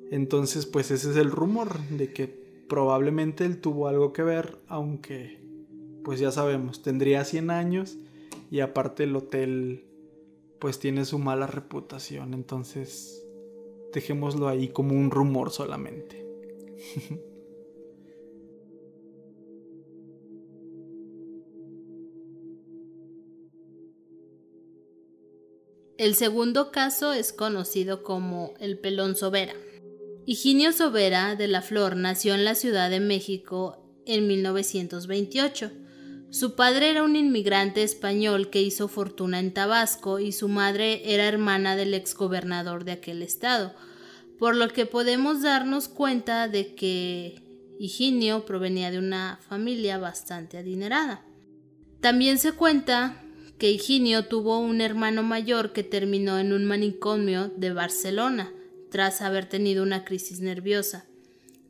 Entonces 0.09 0.65
pues 0.65 0.89
ese 0.89 1.11
es 1.11 1.17
el 1.17 1.29
rumor 1.29 1.79
de 1.89 2.11
que 2.11 2.27
probablemente 2.67 3.45
él 3.45 3.61
tuvo 3.61 3.87
algo 3.87 4.13
que 4.13 4.23
ver, 4.23 4.57
aunque 4.67 5.39
pues 6.03 6.19
ya 6.19 6.31
sabemos, 6.31 6.81
tendría 6.81 7.23
100 7.23 7.51
años 7.51 7.97
y 8.49 8.61
aparte 8.61 9.03
el 9.03 9.15
hotel 9.15 9.85
pues 10.59 10.79
tiene 10.79 11.05
su 11.05 11.19
mala 11.19 11.45
reputación, 11.45 12.33
entonces 12.33 13.23
dejémoslo 13.93 14.47
ahí 14.47 14.69
como 14.69 14.95
un 14.95 15.11
rumor 15.11 15.51
solamente. 15.51 16.25
El 25.97 26.15
segundo 26.15 26.71
caso 26.71 27.13
es 27.13 27.33
conocido 27.33 28.03
como 28.03 28.53
el 28.59 28.77
pelón 28.79 29.15
Sobera. 29.15 29.53
Higinio 30.25 30.71
Sobera 30.71 31.35
de 31.35 31.47
la 31.47 31.61
Flor 31.61 31.95
nació 31.95 32.35
en 32.35 32.45
la 32.45 32.55
Ciudad 32.55 32.89
de 32.89 32.99
México 32.99 33.83
en 34.05 34.27
1928 34.27 35.71
su 36.29 36.55
padre 36.55 36.89
era 36.89 37.03
un 37.03 37.15
inmigrante 37.15 37.83
español 37.83 38.49
que 38.49 38.61
hizo 38.61 38.89
fortuna 38.89 39.39
en 39.39 39.53
Tabasco 39.53 40.19
y 40.19 40.33
su 40.33 40.49
madre 40.49 41.13
era 41.13 41.25
hermana 41.25 41.77
del 41.77 41.93
exgobernador 41.93 42.83
de 42.83 42.91
aquel 42.91 43.21
estado, 43.21 43.73
por 44.37 44.55
lo 44.55 44.67
que 44.67 44.85
podemos 44.85 45.41
darnos 45.41 45.87
cuenta 45.87 46.49
de 46.49 46.75
que 46.75 47.41
Higinio 47.79 48.45
provenía 48.45 48.91
de 48.91 48.99
una 48.99 49.39
familia 49.47 49.99
bastante 49.99 50.57
adinerada. 50.57 51.23
También 52.01 52.39
se 52.39 52.51
cuenta 52.51 53.23
que 53.57 53.71
Higinio 53.71 54.25
tuvo 54.25 54.59
un 54.59 54.81
hermano 54.81 55.23
mayor 55.23 55.73
que 55.73 55.83
terminó 55.83 56.39
en 56.39 56.53
un 56.53 56.65
manicomio 56.65 57.51
de 57.55 57.73
Barcelona 57.73 58.53
tras 58.91 59.21
haber 59.21 59.47
tenido 59.47 59.83
una 59.83 60.05
crisis 60.05 60.39
nerviosa. 60.39 61.05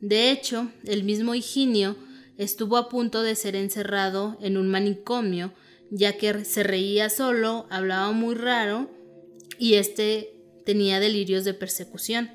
De 0.00 0.30
hecho, 0.30 0.70
el 0.84 1.02
mismo 1.02 1.34
Higinio 1.34 1.96
estuvo 2.36 2.76
a 2.76 2.88
punto 2.88 3.22
de 3.22 3.34
ser 3.34 3.56
encerrado 3.56 4.36
en 4.40 4.56
un 4.56 4.68
manicomio, 4.68 5.52
ya 5.90 6.16
que 6.16 6.44
se 6.44 6.62
reía 6.62 7.10
solo, 7.10 7.66
hablaba 7.70 8.12
muy 8.12 8.34
raro 8.34 8.90
y 9.58 9.74
este 9.74 10.34
tenía 10.64 11.00
delirios 11.00 11.44
de 11.44 11.54
persecución. 11.54 12.30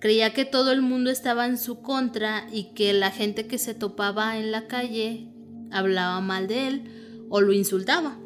Creía 0.00 0.34
que 0.34 0.44
todo 0.44 0.72
el 0.72 0.82
mundo 0.82 1.10
estaba 1.10 1.46
en 1.46 1.58
su 1.58 1.82
contra 1.82 2.48
y 2.52 2.74
que 2.74 2.92
la 2.92 3.10
gente 3.10 3.46
que 3.46 3.58
se 3.58 3.74
topaba 3.74 4.38
en 4.38 4.50
la 4.50 4.66
calle 4.66 5.28
hablaba 5.70 6.20
mal 6.20 6.48
de 6.48 6.66
él 6.66 7.26
o 7.28 7.40
lo 7.40 7.52
insultaba. 7.52 8.18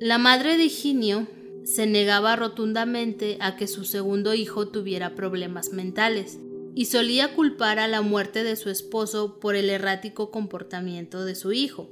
La 0.00 0.18
madre 0.18 0.56
de 0.56 0.64
Higinio 0.64 1.28
se 1.62 1.86
negaba 1.86 2.34
rotundamente 2.34 3.36
a 3.40 3.56
que 3.56 3.68
su 3.68 3.84
segundo 3.84 4.34
hijo 4.34 4.66
tuviera 4.68 5.14
problemas 5.14 5.70
mentales 5.70 6.38
y 6.74 6.86
solía 6.86 7.34
culpar 7.34 7.78
a 7.78 7.86
la 7.86 8.02
muerte 8.02 8.42
de 8.42 8.56
su 8.56 8.70
esposo 8.70 9.38
por 9.38 9.54
el 9.54 9.70
errático 9.70 10.32
comportamiento 10.32 11.24
de 11.24 11.36
su 11.36 11.52
hijo. 11.52 11.88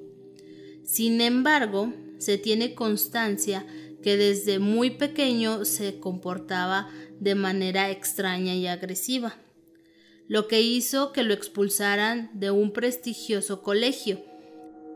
Sin 0.83 1.21
embargo, 1.21 1.93
se 2.19 2.39
tiene 2.39 2.75
constancia 2.75 3.65
que 4.03 4.17
desde 4.17 4.59
muy 4.59 4.91
pequeño 4.91 5.65
se 5.65 6.01
comportaba 6.01 6.91
de 7.21 7.37
manera 7.37 7.93
extraña 7.93 8.55
y 8.57 8.67
agresiva, 8.67 9.37
lo 10.27 10.49
que 10.49 10.61
hizo 10.61 11.13
que 11.13 11.23
lo 11.23 11.35
expulsaran 11.35 12.31
de 12.35 12.51
un 12.51 12.73
prestigioso 12.73 13.63
colegio. 13.63 14.32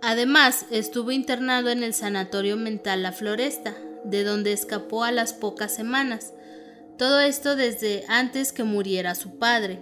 Además, 0.08 0.66
estuvo 0.70 1.10
internado 1.10 1.68
en 1.68 1.82
el 1.82 1.92
Sanatorio 1.92 2.56
Mental 2.56 3.02
La 3.02 3.10
Floresta, 3.10 3.76
de 4.04 4.22
donde 4.22 4.52
escapó 4.52 5.02
a 5.02 5.10
las 5.10 5.32
pocas 5.32 5.74
semanas, 5.74 6.32
todo 6.96 7.18
esto 7.18 7.56
desde 7.56 8.04
antes 8.06 8.52
que 8.52 8.62
muriera 8.62 9.16
su 9.16 9.36
padre. 9.40 9.80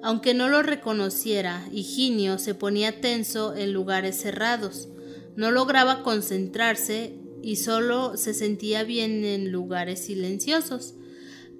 Aunque 0.00 0.32
no 0.32 0.48
lo 0.48 0.62
reconociera, 0.62 1.66
Higinio 1.72 2.38
se 2.38 2.54
ponía 2.54 3.00
tenso 3.00 3.56
en 3.56 3.72
lugares 3.72 4.20
cerrados, 4.20 4.90
no 5.34 5.50
lograba 5.50 6.04
concentrarse 6.04 7.16
y 7.42 7.56
solo 7.56 8.16
se 8.16 8.34
sentía 8.34 8.84
bien 8.84 9.24
en 9.24 9.50
lugares 9.50 9.98
silenciosos. 10.04 10.94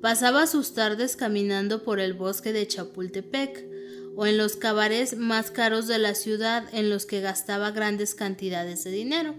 Pasaba 0.01 0.47
sus 0.47 0.73
tardes 0.73 1.17
caminando 1.17 1.83
por 1.83 1.99
el 1.99 2.15
bosque 2.15 2.53
de 2.53 2.65
Chapultepec 2.65 3.78
o 4.21 4.27
en 4.27 4.37
los 4.37 4.57
cabarets 4.57 5.17
más 5.17 5.53
caros 5.53 5.87
de 5.87 5.97
la 5.97 6.17
ciudad 6.17 6.65
en 6.73 6.91
los 6.91 7.07
que 7.07 7.21
gastaba 7.21 7.71
grandes 7.71 8.17
cantidades 8.17 8.83
de 8.83 8.91
dinero, 8.91 9.37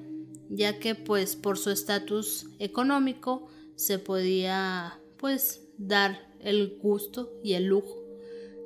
ya 0.50 0.80
que 0.80 0.96
pues 0.96 1.36
por 1.36 1.58
su 1.58 1.70
estatus 1.70 2.48
económico 2.60 3.50
se 3.76 4.00
podía 4.00 4.98
pues 5.18 5.68
dar 5.78 6.34
el 6.40 6.80
gusto 6.82 7.42
y 7.44 7.56
el 7.56 7.66
lujo 7.66 8.06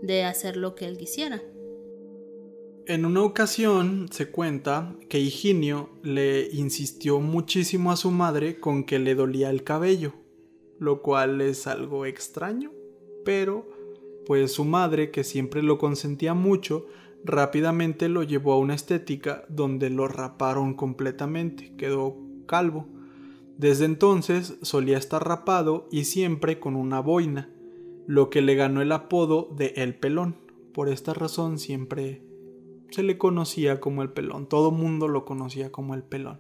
de 0.04 0.24
hacer 0.24 0.56
lo 0.56 0.76
que 0.76 0.86
él 0.86 1.00
quisiera. 1.00 1.42
En 2.86 3.06
una 3.06 3.24
ocasión 3.24 4.08
se 4.12 4.30
cuenta 4.30 4.96
que 5.10 5.20
Higinio 5.20 5.90
le 6.04 6.48
insistió 6.52 7.22
muchísimo 7.22 7.92
a 7.92 7.98
su 7.98 8.12
madre 8.12 8.60
con 8.60 8.84
que 8.84 9.00
le 9.00 9.16
dolía 9.16 9.50
el 9.50 9.64
cabello, 9.64 10.14
lo 10.78 11.02
cual 11.02 11.42
es 11.42 11.66
algo 11.66 12.06
extraño, 12.06 12.72
pero 13.26 13.73
pues 14.26 14.54
su 14.54 14.66
madre, 14.66 15.12
que 15.12 15.24
siempre 15.24 15.64
lo 15.64 15.78
consentía 15.78 16.34
mucho, 16.34 16.86
rápidamente 17.24 18.10
lo 18.10 18.24
llevó 18.24 18.54
a 18.54 18.60
una 18.60 18.76
estética 18.76 19.46
donde 19.50 19.90
lo 19.90 20.08
raparon 20.08 20.74
completamente, 20.74 21.74
quedó 21.78 22.18
calvo. 22.46 22.88
Desde 23.58 23.86
entonces 23.86 24.58
solía 24.62 24.98
estar 24.98 25.28
rapado 25.28 25.88
y 25.92 26.06
siempre 26.06 26.60
con 26.60 26.76
una 26.76 27.00
boina, 27.00 27.50
lo 28.08 28.30
que 28.30 28.42
le 28.42 28.56
ganó 28.56 28.82
el 28.82 28.92
apodo 28.92 29.50
de 29.56 29.74
El 29.78 29.96
Pelón. 29.96 30.36
Por 30.74 30.90
esta 30.90 31.14
razón 31.14 31.60
siempre 31.60 32.24
se 32.94 33.04
le 33.04 33.18
conocía 33.18 33.80
como 33.80 34.04
el 34.04 34.10
pelón, 34.12 34.48
todo 34.48 34.70
mundo 34.72 35.08
lo 35.08 35.26
conocía 35.26 35.72
como 35.72 35.96
el 35.96 36.04
pelón. 36.04 36.40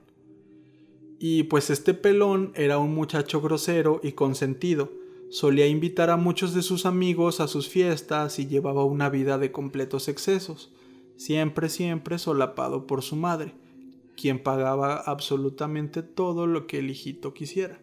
Y 1.19 1.43
pues 1.43 1.69
este 1.69 1.93
pelón 1.93 2.51
era 2.55 2.77
un 2.77 2.93
muchacho 2.93 3.41
grosero 3.41 3.99
y 4.03 4.11
consentido, 4.11 4.91
solía 5.33 5.67
invitar 5.67 6.09
a 6.09 6.17
muchos 6.17 6.53
de 6.53 6.61
sus 6.61 6.85
amigos 6.85 7.41
a 7.41 7.47
sus 7.47 7.67
fiestas 7.67 8.39
y 8.39 8.47
llevaba 8.47 8.85
una 8.85 9.09
vida 9.09 9.37
de 9.37 9.51
completos 9.51 10.07
excesos, 10.07 10.71
siempre, 11.17 11.69
siempre 11.69 12.17
solapado 12.17 12.87
por 12.87 13.01
su 13.01 13.15
madre 13.15 13.53
quien 14.15 14.41
pagaba 14.41 14.97
absolutamente 14.97 16.03
todo 16.03 16.47
lo 16.47 16.67
que 16.67 16.79
el 16.79 16.89
hijito 16.89 17.33
quisiera. 17.33 17.79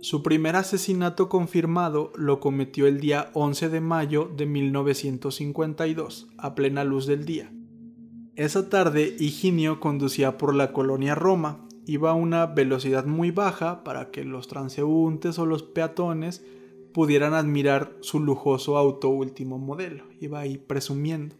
Su 0.00 0.22
primer 0.22 0.56
asesinato 0.56 1.28
confirmado 1.28 2.12
lo 2.16 2.40
cometió 2.40 2.86
el 2.86 3.00
día 3.00 3.30
11 3.34 3.68
de 3.68 3.80
mayo 3.80 4.30
de 4.34 4.46
1952, 4.46 6.28
a 6.38 6.54
plena 6.54 6.84
luz 6.84 7.06
del 7.06 7.26
día. 7.26 7.52
Esa 8.34 8.70
tarde, 8.70 9.14
Higinio 9.18 9.78
conducía 9.78 10.38
por 10.38 10.54
la 10.54 10.72
colonia 10.72 11.14
Roma. 11.14 11.66
Iba 11.86 12.10
a 12.10 12.14
una 12.14 12.46
velocidad 12.46 13.06
muy 13.06 13.30
baja 13.30 13.84
para 13.84 14.10
que 14.10 14.24
los 14.24 14.48
transeúntes 14.48 15.38
o 15.38 15.46
los 15.46 15.62
peatones 15.62 16.44
pudieran 16.92 17.34
admirar 17.34 17.96
su 18.00 18.20
lujoso 18.20 18.76
auto 18.76 19.08
último 19.08 19.58
modelo. 19.58 20.04
Iba 20.20 20.40
ahí 20.40 20.58
presumiendo. 20.58 21.36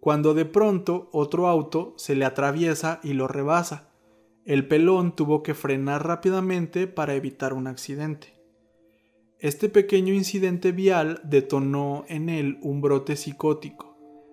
Cuando 0.00 0.34
de 0.34 0.44
pronto 0.44 1.08
otro 1.12 1.46
auto 1.46 1.94
se 1.96 2.16
le 2.16 2.24
atraviesa 2.24 3.00
y 3.02 3.12
lo 3.12 3.28
rebasa. 3.28 3.90
El 4.44 4.66
pelón 4.66 5.14
tuvo 5.14 5.42
que 5.42 5.54
frenar 5.54 6.06
rápidamente 6.06 6.88
para 6.88 7.14
evitar 7.14 7.52
un 7.52 7.68
accidente. 7.68 8.34
Este 9.38 9.68
pequeño 9.68 10.12
incidente 10.14 10.72
vial 10.72 11.20
detonó 11.24 12.04
en 12.08 12.28
él 12.28 12.58
un 12.62 12.80
brote 12.80 13.16
psicótico, 13.16 13.91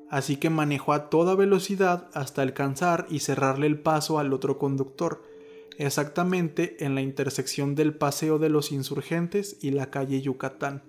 así 0.10 0.38
que 0.38 0.50
manejó 0.50 0.94
a 0.94 1.10
toda 1.10 1.36
velocidad 1.36 2.10
hasta 2.14 2.42
alcanzar 2.42 3.06
y 3.10 3.20
cerrarle 3.20 3.68
el 3.68 3.80
paso 3.80 4.20
al 4.20 4.34
otro 4.34 4.58
conductor, 4.58 5.24
exactamente 5.78 6.84
en 6.84 6.96
la 6.96 7.02
intersección 7.02 7.76
del 7.76 7.94
Paseo 7.94 8.40
de 8.40 8.50
los 8.50 8.72
Insurgentes 8.72 9.58
y 9.62 9.72
la 9.72 9.90
calle 9.90 10.22
Yucatán. 10.22 10.84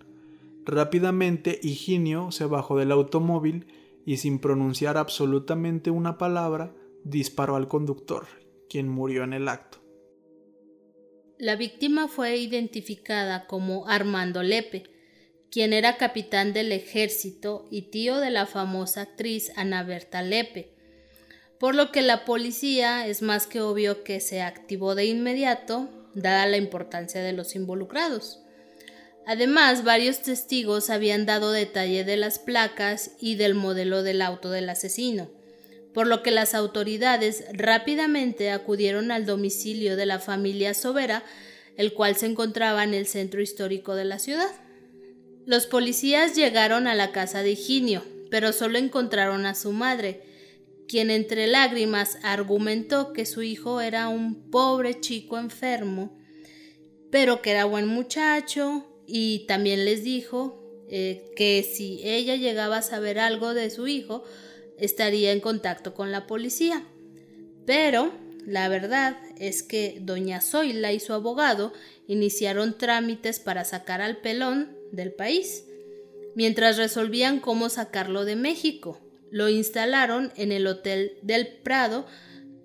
Rápidamente 0.64 1.58
Higinio 1.62 2.32
se 2.32 2.44
bajó 2.44 2.78
del 2.78 2.92
automóvil 2.92 3.66
y 4.04 4.16
sin 4.18 4.38
pronunciar 4.38 4.96
absolutamente 4.96 5.90
una 5.90 6.18
palabra 6.18 6.74
disparó 7.04 7.56
al 7.56 7.68
conductor 7.68 8.26
quien 8.68 8.88
murió 8.88 9.24
en 9.24 9.32
el 9.32 9.48
acto. 9.48 9.78
La 11.38 11.56
víctima 11.56 12.06
fue 12.06 12.36
identificada 12.36 13.46
como 13.46 13.88
Armando 13.88 14.42
Lepe, 14.42 14.84
quien 15.50 15.72
era 15.72 15.96
capitán 15.96 16.52
del 16.52 16.72
ejército 16.72 17.66
y 17.70 17.90
tío 17.90 18.18
de 18.18 18.30
la 18.30 18.46
famosa 18.46 19.02
actriz 19.02 19.52
Ana 19.56 19.82
Berta 19.82 20.22
Lepe, 20.22 20.72
por 21.58 21.74
lo 21.74 21.92
que 21.92 22.02
la 22.02 22.24
policía 22.24 23.06
es 23.06 23.22
más 23.22 23.46
que 23.46 23.60
obvio 23.60 24.04
que 24.04 24.20
se 24.20 24.42
activó 24.42 24.94
de 24.94 25.04
inmediato, 25.06 25.88
dada 26.14 26.46
la 26.46 26.56
importancia 26.56 27.22
de 27.22 27.32
los 27.32 27.54
involucrados. 27.54 28.40
Además, 29.26 29.84
varios 29.84 30.22
testigos 30.22 30.90
habían 30.90 31.26
dado 31.26 31.52
detalle 31.52 32.04
de 32.04 32.16
las 32.16 32.38
placas 32.38 33.12
y 33.20 33.34
del 33.34 33.54
modelo 33.54 34.02
del 34.02 34.22
auto 34.22 34.50
del 34.50 34.68
asesino 34.68 35.30
por 35.92 36.06
lo 36.06 36.22
que 36.22 36.30
las 36.30 36.54
autoridades 36.54 37.44
rápidamente 37.52 38.50
acudieron 38.50 39.10
al 39.10 39.26
domicilio 39.26 39.96
de 39.96 40.06
la 40.06 40.18
familia 40.18 40.74
Sobera, 40.74 41.24
el 41.76 41.94
cual 41.94 42.16
se 42.16 42.26
encontraba 42.26 42.84
en 42.84 42.94
el 42.94 43.06
centro 43.06 43.40
histórico 43.40 43.94
de 43.94 44.04
la 44.04 44.18
ciudad. 44.18 44.50
Los 45.50 45.66
policías 45.66 46.36
llegaron 46.36 46.86
a 46.86 46.94
la 46.94 47.10
casa 47.10 47.42
de 47.42 47.50
Higinio, 47.50 48.04
pero 48.30 48.52
solo 48.52 48.78
encontraron 48.78 49.46
a 49.46 49.56
su 49.56 49.72
madre, 49.72 50.22
quien 50.86 51.10
entre 51.10 51.48
lágrimas 51.48 52.18
argumentó 52.22 53.12
que 53.12 53.26
su 53.26 53.42
hijo 53.42 53.80
era 53.80 54.06
un 54.06 54.48
pobre 54.52 55.00
chico 55.00 55.38
enfermo, 55.38 56.16
pero 57.10 57.42
que 57.42 57.50
era 57.50 57.64
buen 57.64 57.88
muchacho, 57.88 58.86
y 59.08 59.44
también 59.48 59.84
les 59.84 60.04
dijo 60.04 60.86
eh, 60.88 61.32
que 61.34 61.68
si 61.68 61.98
ella 62.04 62.36
llegaba 62.36 62.76
a 62.76 62.82
saber 62.82 63.18
algo 63.18 63.52
de 63.52 63.70
su 63.70 63.88
hijo, 63.88 64.22
estaría 64.78 65.32
en 65.32 65.40
contacto 65.40 65.94
con 65.94 66.12
la 66.12 66.28
policía. 66.28 66.84
Pero 67.66 68.12
la 68.46 68.68
verdad 68.68 69.16
es 69.36 69.64
que 69.64 69.98
doña 70.00 70.42
Zoila 70.42 70.92
y 70.92 71.00
su 71.00 71.12
abogado 71.12 71.72
iniciaron 72.06 72.78
trámites 72.78 73.40
para 73.40 73.64
sacar 73.64 74.00
al 74.00 74.18
pelón 74.18 74.78
del 74.92 75.12
país, 75.12 75.64
mientras 76.34 76.76
resolvían 76.76 77.40
cómo 77.40 77.68
sacarlo 77.68 78.24
de 78.24 78.36
México. 78.36 79.00
Lo 79.30 79.48
instalaron 79.48 80.32
en 80.36 80.52
el 80.52 80.66
Hotel 80.66 81.18
del 81.22 81.46
Prado 81.46 82.06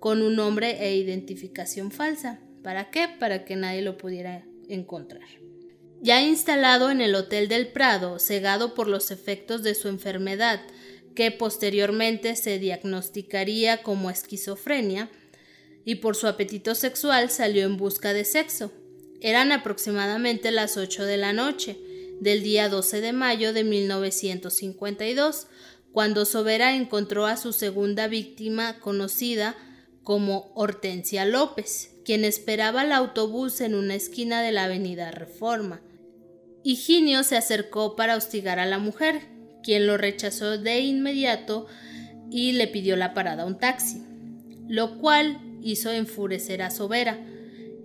con 0.00 0.22
un 0.22 0.36
nombre 0.36 0.84
e 0.84 0.96
identificación 0.96 1.90
falsa. 1.90 2.40
¿Para 2.62 2.90
qué? 2.90 3.08
Para 3.20 3.44
que 3.44 3.56
nadie 3.56 3.82
lo 3.82 3.96
pudiera 3.96 4.44
encontrar. 4.68 5.28
Ya 6.00 6.22
instalado 6.22 6.90
en 6.90 7.00
el 7.00 7.14
Hotel 7.14 7.48
del 7.48 7.68
Prado, 7.68 8.18
cegado 8.18 8.74
por 8.74 8.88
los 8.88 9.10
efectos 9.10 9.62
de 9.62 9.74
su 9.74 9.88
enfermedad, 9.88 10.60
que 11.14 11.30
posteriormente 11.30 12.36
se 12.36 12.58
diagnosticaría 12.58 13.82
como 13.82 14.10
esquizofrenia, 14.10 15.10
y 15.84 15.96
por 15.96 16.16
su 16.16 16.26
apetito 16.26 16.74
sexual 16.74 17.30
salió 17.30 17.64
en 17.64 17.76
busca 17.76 18.12
de 18.12 18.24
sexo. 18.24 18.72
Eran 19.20 19.52
aproximadamente 19.52 20.50
las 20.50 20.76
8 20.76 21.04
de 21.04 21.16
la 21.16 21.32
noche 21.32 21.78
del 22.20 22.42
día 22.42 22.68
12 22.68 23.00
de 23.00 23.12
mayo 23.12 23.52
de 23.52 23.64
1952, 23.64 25.48
cuando 25.92 26.24
Sobera 26.24 26.74
encontró 26.74 27.26
a 27.26 27.36
su 27.36 27.52
segunda 27.52 28.08
víctima 28.08 28.78
conocida 28.80 29.56
como 30.02 30.52
Hortensia 30.54 31.24
López, 31.24 31.96
quien 32.04 32.24
esperaba 32.24 32.82
el 32.84 32.92
autobús 32.92 33.60
en 33.60 33.74
una 33.74 33.94
esquina 33.94 34.42
de 34.42 34.52
la 34.52 34.64
avenida 34.64 35.10
Reforma. 35.10 35.80
Higinio 36.62 37.24
se 37.24 37.36
acercó 37.36 37.96
para 37.96 38.16
hostigar 38.16 38.58
a 38.58 38.66
la 38.66 38.78
mujer, 38.78 39.22
quien 39.62 39.86
lo 39.86 39.96
rechazó 39.96 40.58
de 40.58 40.80
inmediato 40.80 41.66
y 42.30 42.52
le 42.52 42.68
pidió 42.68 42.96
la 42.96 43.14
parada 43.14 43.42
a 43.42 43.46
un 43.46 43.58
taxi, 43.58 44.02
lo 44.68 44.98
cual 44.98 45.40
hizo 45.62 45.90
enfurecer 45.90 46.62
a 46.62 46.70
Sobera. 46.70 47.18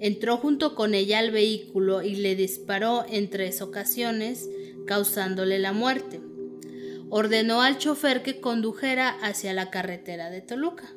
Entró 0.02 0.38
junto 0.38 0.74
con 0.74 0.96
ella 0.96 1.20
al 1.20 1.30
vehículo 1.30 2.02
y 2.02 2.16
le 2.16 2.36
disparó 2.36 3.06
en 3.08 3.30
tres 3.30 3.62
ocasiones, 3.62 4.50
causándole 4.88 5.60
la 5.60 5.74
muerte. 5.74 6.20
Ordenó 7.12 7.62
al 7.62 7.78
chofer 7.78 8.24
que 8.24 8.42
condujera 8.42 9.10
hacia 9.22 9.54
la 9.54 9.70
carretera 9.70 10.32
de 10.32 10.42
Toluca. 10.42 10.92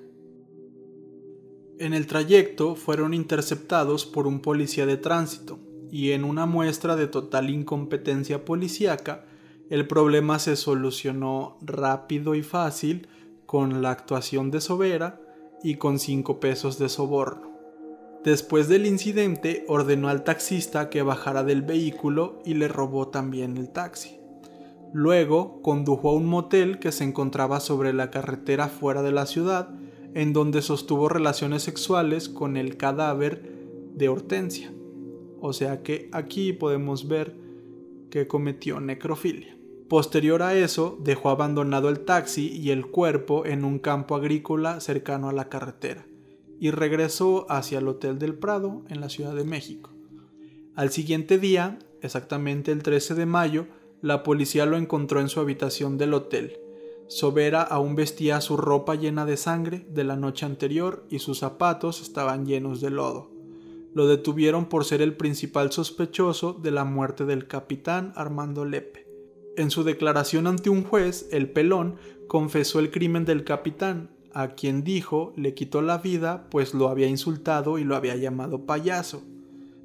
En 1.79 1.93
el 1.93 2.07
trayecto 2.07 2.77
fueron 2.77 3.13
interceptados 3.13 4.07
por 4.07 4.27
un 4.27 4.41
policía 4.41 4.87
de 4.87 4.97
tránsito 4.97 5.59
y 5.91 6.13
en 6.13 6.25
una 6.25 6.47
muestra 6.47 6.97
de 6.97 7.07
total 7.07 7.51
incompetencia 7.51 8.47
policíaca 8.47 9.27
el 9.69 9.87
problema 9.87 10.39
se 10.39 10.57
solucionó 10.57 11.59
rápido 11.61 12.35
y 12.35 12.43
fácil 12.43 13.07
con 13.45 13.83
la 13.83 13.91
actuación 13.91 14.51
de 14.51 14.63
Sobera 14.63 15.21
y 15.63 15.77
con 15.77 15.99
5 15.99 16.41
pesos 16.41 16.79
de 16.79 16.89
soborno. 16.89 17.54
Después 18.25 18.69
del 18.69 18.87
incidente 18.87 19.67
ordenó 19.69 20.09
al 20.09 20.25
taxista 20.25 20.89
que 20.89 21.03
bajara 21.03 21.45
del 21.45 21.61
vehículo 21.61 22.41
y 22.47 22.55
le 22.55 22.69
robó 22.69 23.09
también 23.09 23.59
el 23.59 23.69
taxi. 23.69 24.19
Luego 24.95 25.61
condujo 25.61 26.09
a 26.09 26.15
un 26.15 26.25
motel 26.25 26.79
que 26.79 26.91
se 26.91 27.05
encontraba 27.05 27.61
sobre 27.61 27.93
la 27.93 28.11
carretera 28.11 28.69
fuera 28.69 29.03
de 29.03 29.13
la 29.13 29.27
ciudad, 29.27 29.69
en 30.15 30.33
donde 30.33 30.63
sostuvo 30.63 31.11
relaciones 31.11 31.65
sexuales 31.65 32.31
con 32.31 32.57
el 32.57 32.79
cadáver 32.79 33.43
de 33.93 34.09
Hortensia. 34.09 34.73
O 35.41 35.53
sea 35.53 35.83
que 35.83 36.09
aquí 36.13 36.55
podemos 36.55 37.09
ver 37.09 37.37
que 38.09 38.27
cometió 38.27 38.81
necrofilia. 38.81 39.55
Posterior 39.89 40.43
a 40.43 40.55
eso, 40.55 40.97
dejó 41.03 41.29
abandonado 41.29 41.91
el 41.91 42.07
taxi 42.07 42.49
y 42.49 42.71
el 42.71 42.87
cuerpo 42.87 43.45
en 43.45 43.67
un 43.67 43.79
campo 43.79 44.15
agrícola 44.15 44.81
cercano 44.81 45.29
a 45.29 45.33
la 45.33 45.51
carretera, 45.51 46.07
y 46.65 46.71
regresó 46.71 47.45
hacia 47.51 47.77
el 47.77 47.89
Hotel 47.89 48.19
del 48.19 48.37
Prado 48.37 48.85
en 48.89 49.03
la 49.03 49.11
Ciudad 49.11 49.35
de 49.35 49.45
México. 49.45 49.91
Al 50.75 50.89
siguiente 50.89 51.39
día, 51.39 51.79
exactamente 52.01 52.73
el 52.73 52.83
13 52.83 53.15
de 53.15 53.27
mayo, 53.27 53.67
la 54.01 54.23
policía 54.23 54.65
lo 54.65 54.79
encontró 54.79 55.21
en 55.21 55.29
su 55.29 55.41
habitación 55.41 55.99
del 55.99 56.15
hotel. 56.15 56.57
Sobera 57.07 57.61
aún 57.61 57.97
vestía 57.97 58.41
su 58.41 58.57
ropa 58.57 58.95
llena 58.95 59.27
de 59.27 59.37
sangre 59.37 59.85
de 59.91 60.05
la 60.05 60.17
noche 60.17 60.47
anterior 60.47 61.05
y 61.11 61.19
sus 61.19 61.41
zapatos 61.41 62.01
estaban 62.01 62.47
llenos 62.47 62.81
de 62.81 62.89
lodo 62.89 63.31
lo 63.93 64.09
detuvieron 64.09 64.69
por 64.69 64.85
ser 64.85 65.01
el 65.03 65.17
principal 65.17 65.71
sospechoso 65.71 66.53
de 66.53 66.73
la 66.73 66.85
muerte 66.85 67.25
del 67.25 67.47
capitán 67.47 68.13
Armando 68.17 68.65
Lepe. 68.65 69.07
En 69.57 69.71
su 69.71 69.85
declaración 69.85 70.49
ante 70.49 70.69
un 70.69 70.83
juez, 70.83 71.29
el 71.31 71.49
pelón 71.49 71.95
confesó 72.27 72.81
el 72.81 72.91
crimen 72.91 73.25
del 73.25 73.45
capitán, 73.45 74.11
a 74.35 74.49
quien 74.55 74.83
dijo 74.83 75.33
le 75.37 75.55
quitó 75.55 75.81
la 75.81 75.99
vida 75.99 76.49
pues 76.51 76.75
lo 76.75 76.89
había 76.89 77.07
insultado 77.07 77.79
y 77.79 77.85
lo 77.85 77.95
había 77.97 78.17
llamado 78.17 78.67
payaso, 78.67 79.23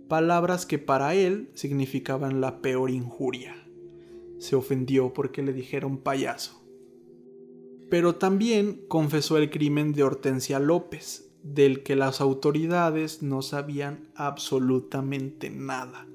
palabras 0.08 0.66
que 0.66 0.80
para 0.80 1.14
él 1.14 1.50
significaban 1.54 2.42
la 2.42 2.62
peor 2.62 2.90
injuria. 2.90 3.56
Se 4.40 4.56
ofendió 4.56 5.14
porque 5.14 5.44
le 5.44 5.54
dijeron 5.54 5.98
payaso. 5.98 6.62
Pero 7.90 8.16
también 8.16 8.82
confesó 8.88 9.38
el 9.38 9.50
crimen 9.50 9.94
de 9.94 10.04
Hortensia 10.04 10.60
López, 10.60 11.30
del 11.44 11.84
que 11.84 11.96
las 11.96 12.22
autoridades 12.22 13.22
no 13.22 13.42
sabían 13.42 14.10
absolutamente 14.16 15.50
nada. 15.50 16.08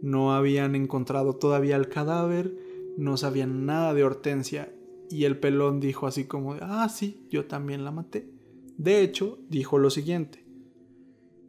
No 0.00 0.34
habían 0.34 0.74
encontrado 0.74 1.36
todavía 1.36 1.76
el 1.76 1.88
cadáver, 1.88 2.54
no 2.96 3.16
sabían 3.16 3.66
nada 3.66 3.94
de 3.94 4.04
Hortensia 4.04 4.72
y 5.10 5.24
el 5.24 5.38
pelón 5.38 5.80
dijo 5.80 6.06
así 6.06 6.24
como, 6.24 6.54
ah, 6.60 6.88
sí, 6.88 7.26
yo 7.30 7.46
también 7.46 7.84
la 7.84 7.90
maté. 7.90 8.30
De 8.76 9.02
hecho, 9.02 9.38
dijo 9.48 9.78
lo 9.78 9.90
siguiente, 9.90 10.44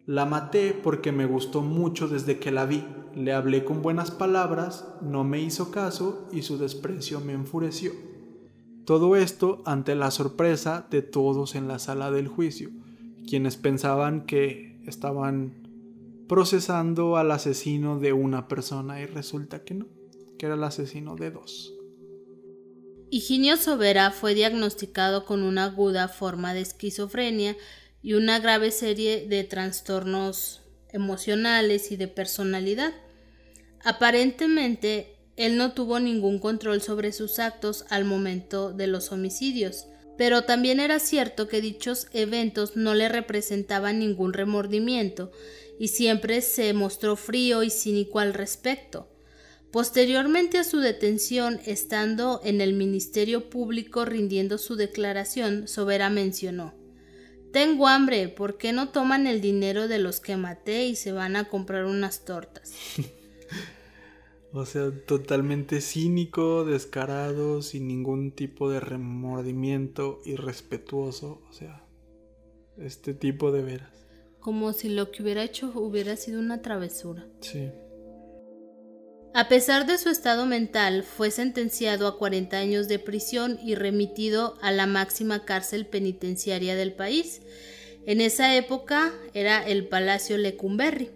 La 0.05 0.25
maté 0.25 0.73
porque 0.73 1.11
me 1.11 1.27
gustó 1.27 1.61
mucho 1.61 2.07
desde 2.07 2.39
que 2.39 2.51
la 2.51 2.65
vi. 2.65 2.83
Le 3.15 3.33
hablé 3.33 3.63
con 3.63 3.83
buenas 3.83 4.09
palabras, 4.09 4.87
no 5.01 5.23
me 5.23 5.39
hizo 5.39 5.69
caso 5.69 6.27
y 6.31 6.41
su 6.41 6.57
desprecio 6.57 7.19
me 7.19 7.33
enfureció. 7.33 7.91
Todo 8.85 9.15
esto 9.15 9.61
ante 9.65 9.93
la 9.93 10.09
sorpresa 10.09 10.87
de 10.89 11.03
todos 11.03 11.53
en 11.53 11.67
la 11.67 11.77
sala 11.77 12.09
del 12.09 12.27
juicio, 12.27 12.71
quienes 13.27 13.55
pensaban 13.55 14.25
que 14.25 14.81
estaban 14.87 15.53
procesando 16.27 17.17
al 17.17 17.29
asesino 17.29 17.99
de 17.99 18.13
una 18.13 18.47
persona 18.47 19.01
y 19.01 19.05
resulta 19.05 19.63
que 19.63 19.75
no, 19.75 19.85
que 20.39 20.47
era 20.47 20.55
el 20.55 20.63
asesino 20.63 21.15
de 21.15 21.29
dos. 21.29 21.78
Higinio 23.11 23.57
Sobera 23.57 24.11
fue 24.11 24.35
diagnosticado 24.35 25.25
con 25.25 25.41
una 25.41 25.65
aguda 25.65 26.07
forma 26.09 26.53
de 26.53 26.61
esquizofrenia 26.61 27.57
y 28.03 28.13
una 28.13 28.37
grave 28.37 28.69
serie 28.69 29.25
de 29.27 29.43
trastornos 29.43 30.61
emocionales 30.91 31.91
y 31.91 31.97
de 31.97 32.07
personalidad. 32.07 32.93
Aparentemente, 33.83 35.15
él 35.37 35.57
no 35.57 35.73
tuvo 35.73 35.99
ningún 35.99 36.37
control 36.37 36.81
sobre 36.81 37.11
sus 37.11 37.39
actos 37.39 37.85
al 37.89 38.05
momento 38.05 38.73
de 38.73 38.85
los 38.85 39.11
homicidios, 39.11 39.87
pero 40.15 40.43
también 40.43 40.79
era 40.79 40.99
cierto 40.99 41.47
que 41.47 41.61
dichos 41.61 42.07
eventos 42.13 42.75
no 42.75 42.93
le 42.93 43.09
representaban 43.09 43.97
ningún 43.97 44.33
remordimiento 44.33 45.31
y 45.79 45.87
siempre 45.87 46.41
se 46.41 46.73
mostró 46.73 47.15
frío 47.15 47.63
y 47.63 47.71
cínico 47.71 48.19
al 48.19 48.35
respecto. 48.35 49.08
Posteriormente 49.71 50.58
a 50.58 50.63
su 50.63 50.79
detención, 50.79 51.60
estando 51.65 52.41
en 52.43 52.62
el 52.62 52.73
Ministerio 52.73 53.49
Público 53.49 54.05
rindiendo 54.05 54.58
su 54.58 54.75
declaración, 54.75 55.67
Sobera 55.67 56.10
mencionó 56.10 56.79
tengo 57.51 57.88
hambre, 57.88 58.29
¿por 58.29 58.58
qué 58.58 58.73
no 58.73 58.89
toman 58.89 59.27
el 59.27 59.41
dinero 59.41 59.88
de 59.88 59.99
los 59.99 60.19
que 60.19 60.38
maté 60.38 60.86
y 60.86 60.95
se 60.95 61.12
van 61.12 61.36
a 61.36 61.49
comprar 61.49 61.86
unas 61.86 62.25
tortas? 62.25 62.73
o 64.53 64.65
sea, 64.65 64.91
totalmente 65.05 65.82
cínico, 65.82 66.63
descarado, 66.63 67.62
sin 67.62 67.88
ningún 67.88 68.32
tipo 68.32 68.69
de 68.69 68.79
remordimiento, 68.79 70.19
irrespetuoso, 70.25 71.41
o 71.49 71.53
sea, 71.53 71.86
este 72.77 73.13
tipo 73.13 73.51
de 73.51 73.63
veras. 73.63 74.08
Como 74.39 74.71
si 74.71 74.89
lo 74.89 75.12
que 75.12 75.23
hubiera 75.23 75.43
hecho 75.43 75.71
hubiera 75.75 76.15
sido 76.15 76.39
una 76.39 76.62
travesura. 76.62 77.27
Sí. 77.41 77.71
A 79.33 79.47
pesar 79.47 79.85
de 79.85 79.99
su 79.99 80.09
estado 80.09 80.47
mental, 80.47 81.03
fue 81.03 81.29
sentenciado 81.29 82.07
a 82.07 82.17
40 82.17 82.57
años 82.57 82.87
de 82.87 82.97
prisión 82.97 83.59
y 83.63 83.75
remitido 83.75 84.55
a 84.61 84.71
la 84.71 84.87
máxima 84.87 85.45
cárcel 85.45 85.85
penitenciaria 85.85 86.75
del 86.75 86.93
país. 86.93 87.41
En 88.07 88.21
esa 88.21 88.55
época 88.55 89.13
era 89.35 89.63
el 89.65 89.87
Palacio 89.87 90.37
Lecumberri, 90.37 91.11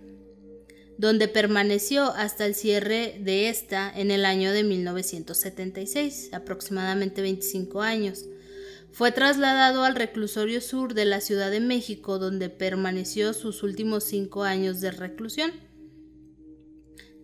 donde 1.00 1.28
permaneció 1.28 2.06
hasta 2.12 2.46
el 2.46 2.54
cierre 2.54 3.18
de 3.20 3.50
esta 3.50 3.92
en 3.94 4.12
el 4.12 4.26
año 4.26 4.52
de 4.52 4.64
1976, 4.64 6.30
aproximadamente 6.34 7.24
25 7.24 7.82
años. 7.82 8.26
Fue 8.92 9.12
trasladado 9.12 9.86
al 9.86 9.96
reclusorio 9.96 10.62
sur 10.62 10.94
de 10.94 11.06
la 11.06 11.20
Ciudad 11.20 11.50
de 11.50 11.60
México, 11.60 12.20
donde 12.20 12.50
permaneció 12.50 13.34
sus 13.34 13.64
últimos 13.64 14.04
cinco 14.04 14.44
años 14.44 14.82
de 14.82 14.92
reclusión. 14.92 15.52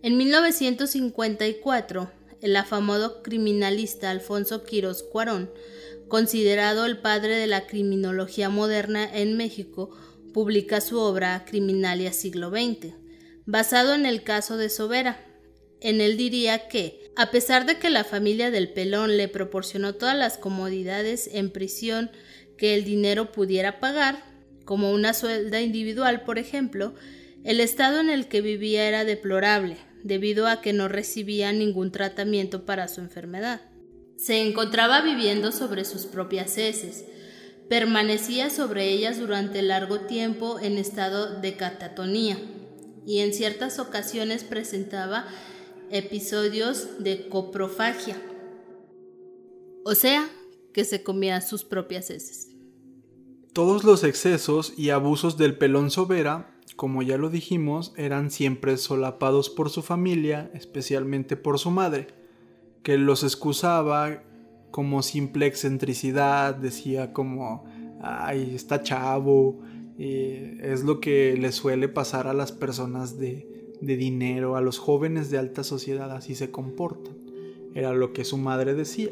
En 0.02 0.16
1954, 0.16 2.10
el 2.40 2.56
afamado 2.56 3.22
criminalista 3.22 4.10
Alfonso 4.10 4.64
Quirós 4.64 5.02
Cuarón, 5.02 5.50
considerado 6.08 6.86
el 6.86 6.96
padre 6.96 7.36
de 7.36 7.46
la 7.46 7.66
criminología 7.66 8.48
moderna 8.48 9.06
en 9.12 9.36
México, 9.36 9.90
publica 10.32 10.80
su 10.80 10.98
obra 10.98 11.44
Criminalia 11.44 12.14
siglo 12.14 12.48
XX, 12.48 12.94
basado 13.44 13.92
en 13.92 14.06
el 14.06 14.22
caso 14.22 14.56
de 14.56 14.70
Sobera. 14.70 15.22
En 15.82 16.00
él 16.00 16.16
diría 16.16 16.66
que, 16.68 17.12
a 17.14 17.30
pesar 17.30 17.66
de 17.66 17.78
que 17.78 17.90
la 17.90 18.04
familia 18.04 18.50
del 18.50 18.72
pelón 18.72 19.18
le 19.18 19.28
proporcionó 19.28 19.96
todas 19.96 20.16
las 20.16 20.38
comodidades 20.38 21.28
en 21.30 21.50
prisión 21.50 22.10
que 22.56 22.74
el 22.74 22.84
dinero 22.84 23.32
pudiera 23.32 23.80
pagar, 23.80 24.24
como 24.64 24.92
una 24.92 25.12
suelda 25.12 25.60
individual, 25.60 26.22
por 26.24 26.38
ejemplo, 26.38 26.94
el 27.44 27.60
estado 27.60 28.00
en 28.00 28.08
el 28.08 28.28
que 28.28 28.40
vivía 28.40 28.88
era 28.88 29.04
deplorable, 29.04 29.76
debido 30.02 30.46
a 30.46 30.60
que 30.60 30.72
no 30.72 30.88
recibía 30.88 31.52
ningún 31.52 31.92
tratamiento 31.92 32.64
para 32.64 32.88
su 32.88 33.00
enfermedad. 33.00 33.60
Se 34.16 34.46
encontraba 34.46 35.00
viviendo 35.00 35.52
sobre 35.52 35.84
sus 35.84 36.06
propias 36.06 36.58
heces, 36.58 37.04
permanecía 37.68 38.50
sobre 38.50 38.90
ellas 38.90 39.18
durante 39.18 39.62
largo 39.62 40.00
tiempo 40.00 40.58
en 40.60 40.76
estado 40.76 41.40
de 41.40 41.56
catatonía 41.56 42.38
y 43.06 43.20
en 43.20 43.32
ciertas 43.32 43.78
ocasiones 43.78 44.44
presentaba 44.44 45.26
episodios 45.90 47.02
de 47.02 47.28
coprofagia, 47.28 48.20
o 49.84 49.94
sea, 49.94 50.28
que 50.72 50.84
se 50.84 51.02
comía 51.02 51.40
sus 51.40 51.64
propias 51.64 52.10
heces. 52.10 52.48
Todos 53.52 53.82
los 53.82 54.04
excesos 54.04 54.72
y 54.76 54.90
abusos 54.90 55.36
del 55.36 55.58
pelón 55.58 55.90
sobera 55.90 56.59
como 56.76 57.02
ya 57.02 57.18
lo 57.18 57.30
dijimos, 57.30 57.92
eran 57.96 58.30
siempre 58.30 58.76
solapados 58.76 59.50
por 59.50 59.70
su 59.70 59.82
familia, 59.82 60.50
especialmente 60.54 61.36
por 61.36 61.58
su 61.58 61.70
madre, 61.70 62.08
que 62.82 62.98
los 62.98 63.22
excusaba 63.22 64.22
como 64.70 65.02
simple 65.02 65.46
excentricidad, 65.46 66.54
decía 66.54 67.12
como, 67.12 67.64
ay, 68.02 68.52
está 68.54 68.82
chavo, 68.82 69.60
es 69.98 70.84
lo 70.84 71.00
que 71.00 71.36
le 71.36 71.52
suele 71.52 71.88
pasar 71.88 72.26
a 72.26 72.34
las 72.34 72.52
personas 72.52 73.18
de, 73.18 73.74
de 73.80 73.96
dinero, 73.96 74.56
a 74.56 74.60
los 74.60 74.78
jóvenes 74.78 75.30
de 75.30 75.38
alta 75.38 75.64
sociedad, 75.64 76.10
así 76.12 76.34
se 76.34 76.50
comportan. 76.50 77.16
Era 77.74 77.92
lo 77.92 78.12
que 78.12 78.24
su 78.24 78.38
madre 78.38 78.74
decía. 78.74 79.10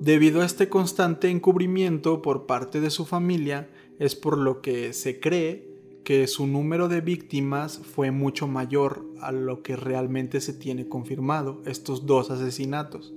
Debido 0.00 0.42
a 0.42 0.46
este 0.46 0.68
constante 0.68 1.28
encubrimiento 1.28 2.22
por 2.22 2.46
parte 2.46 2.80
de 2.80 2.90
su 2.90 3.04
familia, 3.04 3.68
es 3.98 4.14
por 4.14 4.38
lo 4.38 4.62
que 4.62 4.92
se 4.92 5.20
cree 5.20 5.67
que 6.08 6.26
su 6.26 6.46
número 6.46 6.88
de 6.88 7.02
víctimas 7.02 7.82
fue 7.84 8.12
mucho 8.12 8.48
mayor 8.48 9.04
a 9.20 9.30
lo 9.30 9.62
que 9.62 9.76
realmente 9.76 10.40
se 10.40 10.54
tiene 10.54 10.88
confirmado, 10.88 11.60
estos 11.66 12.06
dos 12.06 12.30
asesinatos. 12.30 13.12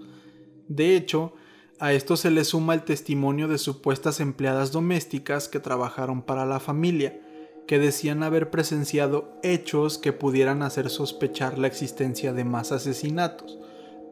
De 0.68 0.98
hecho, 0.98 1.32
a 1.80 1.94
esto 1.94 2.18
se 2.18 2.32
le 2.32 2.44
suma 2.44 2.74
el 2.74 2.84
testimonio 2.84 3.48
de 3.48 3.60
supuestas 3.60 4.20
empleadas 4.20 4.74
domésticas 4.74 5.48
que 5.48 5.62
trabajaron 5.62 6.22
para 6.22 6.46
la 6.46 6.60
familia, 6.60 7.22
que 7.66 7.80
decían 7.80 8.24
haber 8.24 8.50
presenciado 8.50 9.40
hechos 9.42 9.98
que 9.98 10.12
pudieran 10.12 10.62
hacer 10.62 10.90
sospechar 10.90 11.60
la 11.60 11.68
existencia 11.68 12.34
de 12.34 12.44
más 12.44 12.74
asesinatos. 12.74 13.58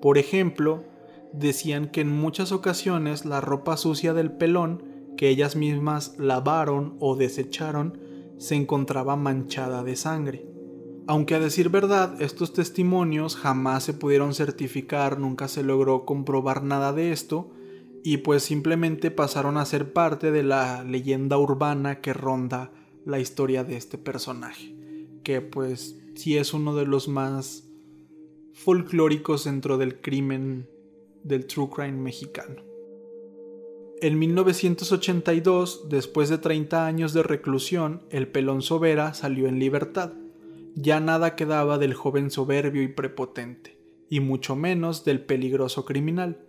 Por 0.01 0.17
ejemplo, 0.17 0.85
decían 1.33 1.89
que 1.89 1.99
en 1.99 2.15
muchas 2.15 2.53
ocasiones 2.53 3.25
la 3.25 3.41
ropa 3.41 3.75
sucia 3.75 4.13
del 4.13 4.31
pelón, 4.31 4.85
que 5.17 5.27
ellas 5.27 5.57
mismas 5.57 6.15
lavaron 6.17 6.95
o 7.01 7.17
desecharon, 7.17 8.07
se 8.39 8.55
encontraba 8.55 9.15
manchada 9.15 9.83
de 9.83 9.95
sangre. 9.95 10.47
Aunque 11.05 11.35
a 11.35 11.39
decir 11.39 11.69
verdad, 11.69 12.19
estos 12.21 12.53
testimonios 12.53 13.35
jamás 13.35 13.83
se 13.83 13.93
pudieron 13.93 14.33
certificar, 14.33 15.19
nunca 15.19 15.47
se 15.47 15.61
logró 15.61 16.05
comprobar 16.05 16.63
nada 16.63 16.93
de 16.93 17.11
esto, 17.11 17.51
y 18.03 18.17
pues 18.17 18.43
simplemente 18.43 19.11
pasaron 19.11 19.57
a 19.57 19.65
ser 19.65 19.91
parte 19.91 20.31
de 20.31 20.43
la 20.43 20.83
leyenda 20.83 21.37
urbana 21.37 21.99
que 21.99 22.13
ronda 22.13 22.71
la 23.05 23.19
historia 23.19 23.63
de 23.63 23.75
este 23.75 23.97
personaje, 23.97 24.73
que 25.23 25.41
pues 25.41 25.99
sí 26.15 26.37
es 26.37 26.53
uno 26.53 26.75
de 26.75 26.85
los 26.85 27.07
más 27.07 27.65
folclóricos 28.53 29.45
dentro 29.45 29.77
del 29.77 29.99
crimen 29.99 30.69
del 31.23 31.45
true 31.45 31.69
crime 31.69 31.97
mexicano. 31.97 32.68
En 34.01 34.17
1982, 34.17 35.89
después 35.89 36.29
de 36.29 36.37
30 36.37 36.85
años 36.85 37.11
de 37.11 37.21
reclusión, 37.21 38.01
el 38.11 38.29
pelón 38.29 38.61
Sobera 38.61 39.13
salió 39.13 39.49
en 39.49 39.59
libertad. 39.59 40.13
Ya 40.73 41.01
nada 41.01 41.35
quedaba 41.35 41.77
del 41.77 41.93
joven 41.93 42.31
soberbio 42.31 42.81
y 42.81 42.87
prepotente, 42.87 43.77
y 44.09 44.21
mucho 44.21 44.55
menos 44.55 45.03
del 45.03 45.25
peligroso 45.25 45.83
criminal. 45.83 46.45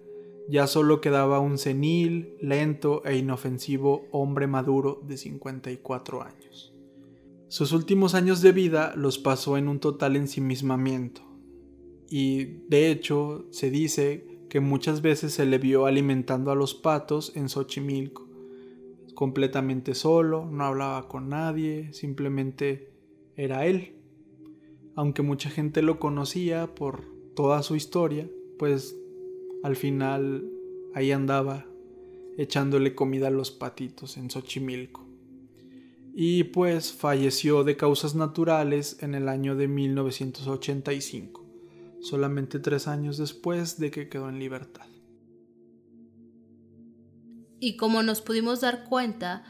Ya 0.49 0.69
solo 0.69 1.01
quedaba 1.01 1.41
un 1.41 1.59
senil, 1.59 2.37
lento 2.41 3.05
e 3.05 3.17
inofensivo 3.17 4.07
hombre 4.13 4.47
maduro 4.47 5.03
de 5.05 5.17
54 5.17 6.23
años. 6.23 6.73
Sus 7.49 7.73
últimos 7.73 8.15
años 8.15 8.43
de 8.43 8.53
vida 8.53 8.93
los 8.95 9.19
pasó 9.19 9.57
en 9.57 9.67
un 9.67 9.81
total 9.81 10.15
ensimismamiento, 10.15 11.23
y 12.09 12.45
de 12.69 12.93
hecho 12.93 13.47
se 13.51 13.71
dice 13.73 14.30
que 14.51 14.61
muchas 14.61 15.01
veces 15.01 15.33
se 15.33 15.47
le 15.47 15.59
vio 15.59 15.87
alimentando 15.87 16.51
a 16.51 16.57
los 16.57 16.75
patos 16.75 17.35
en 17.37 17.49
Xochimilco, 17.49 18.29
completamente 19.15 19.95
solo, 19.95 20.45
no 20.51 20.65
hablaba 20.65 21.09
con 21.09 21.29
nadie, 21.29 21.93
simplemente 21.93 22.91
era 23.37 23.65
él. 23.65 23.95
Aunque 24.97 25.23
mucha 25.23 25.49
gente 25.51 25.83
lo 25.83 25.99
conocía 25.99 26.75
por 26.75 27.05
toda 27.35 27.63
su 27.63 27.77
historia, 27.77 28.29
pues 28.59 28.97
al 29.63 29.77
final 29.77 30.51
ahí 30.95 31.13
andaba 31.13 31.67
echándole 32.37 32.95
comida 32.95 33.29
a 33.29 33.31
los 33.31 33.51
patitos 33.51 34.17
en 34.17 34.31
Xochimilco. 34.31 35.07
y 36.13 36.43
pues 36.45 36.93
falleció 36.93 37.63
de 37.63 37.77
causas 37.77 38.17
naturales 38.17 38.97
en 39.01 39.15
el 39.15 39.29
año 39.29 39.55
de 39.55 39.69
1985, 39.69 41.40
solamente 42.03 42.59
tres 42.59 42.89
años 42.89 43.19
después 43.19 43.79
de 43.79 43.91
que 43.91 44.09
quedó 44.09 44.29
en 44.29 44.39
libertad. 44.39 44.87
Y 47.61 47.77
como 47.77 48.03
nos 48.03 48.23
pudimos 48.23 48.63
dar 48.63 48.85
cuenta, 48.85 49.45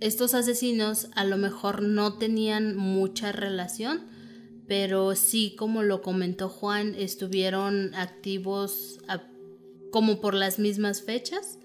estos 0.00 0.34
asesinos 0.34 1.08
a 1.14 1.24
lo 1.24 1.36
mejor 1.36 1.82
no 1.82 2.18
tenían 2.18 2.76
mucha 2.76 3.32
relación, 3.32 4.06
pero 4.68 5.14
sí, 5.16 5.56
como 5.56 5.82
lo 5.82 6.02
comentó 6.02 6.48
Juan, 6.48 6.94
estuvieron 6.94 7.94
activos 7.94 9.00
como 9.90 10.20
por 10.20 10.34
las 10.34 10.58
mismas 10.58 11.02
fechas. 11.02 11.58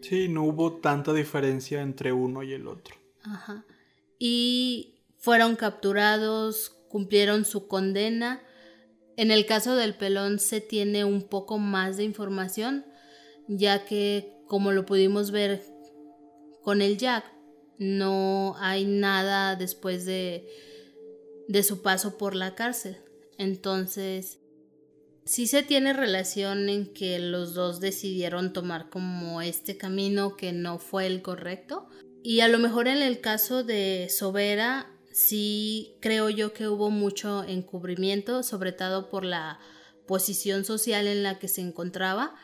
Sí, 0.00 0.28
no 0.28 0.44
hubo 0.44 0.78
tanta 0.78 1.12
diferencia 1.12 1.82
entre 1.82 2.12
uno 2.12 2.42
y 2.42 2.52
el 2.52 2.66
otro. 2.66 2.96
Ajá. 3.22 3.64
Y 4.18 4.94
fueron 5.16 5.56
capturados, 5.56 6.70
cumplieron 6.88 7.44
su 7.44 7.68
condena. 7.68 8.40
En 9.18 9.32
el 9.32 9.46
caso 9.46 9.74
del 9.74 9.96
pelón 9.96 10.38
se 10.38 10.60
tiene 10.60 11.04
un 11.04 11.22
poco 11.22 11.58
más 11.58 11.96
de 11.96 12.04
información, 12.04 12.86
ya 13.48 13.84
que 13.84 14.32
como 14.46 14.70
lo 14.70 14.86
pudimos 14.86 15.32
ver 15.32 15.60
con 16.62 16.82
el 16.82 16.98
Jack, 16.98 17.24
no 17.78 18.54
hay 18.60 18.84
nada 18.84 19.56
después 19.56 20.06
de, 20.06 20.46
de 21.48 21.62
su 21.64 21.82
paso 21.82 22.16
por 22.16 22.36
la 22.36 22.54
cárcel. 22.54 22.98
Entonces, 23.38 24.38
sí 25.24 25.48
se 25.48 25.64
tiene 25.64 25.94
relación 25.94 26.68
en 26.68 26.92
que 26.94 27.18
los 27.18 27.54
dos 27.54 27.80
decidieron 27.80 28.52
tomar 28.52 28.88
como 28.88 29.42
este 29.42 29.76
camino 29.76 30.36
que 30.36 30.52
no 30.52 30.78
fue 30.78 31.08
el 31.08 31.22
correcto, 31.22 31.88
y 32.22 32.38
a 32.38 32.46
lo 32.46 32.60
mejor 32.60 32.86
en 32.86 33.02
el 33.02 33.20
caso 33.20 33.64
de 33.64 34.06
Sobera, 34.16 34.92
sí 35.18 35.96
creo 36.00 36.30
yo 36.30 36.52
que 36.52 36.68
hubo 36.68 36.90
mucho 36.90 37.42
encubrimiento, 37.42 38.44
sobre 38.44 38.70
todo 38.70 39.10
por 39.10 39.24
la 39.24 39.58
posición 40.06 40.64
social 40.64 41.08
en 41.08 41.24
la 41.24 41.40
que 41.40 41.48
se 41.48 41.60
encontraba, 41.60 42.36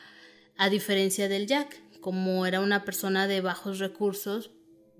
a 0.56 0.68
diferencia 0.70 1.28
del 1.28 1.46
Jack, 1.46 1.80
como 2.00 2.46
era 2.46 2.60
una 2.60 2.84
persona 2.84 3.28
de 3.28 3.40
bajos 3.40 3.78
recursos, 3.78 4.50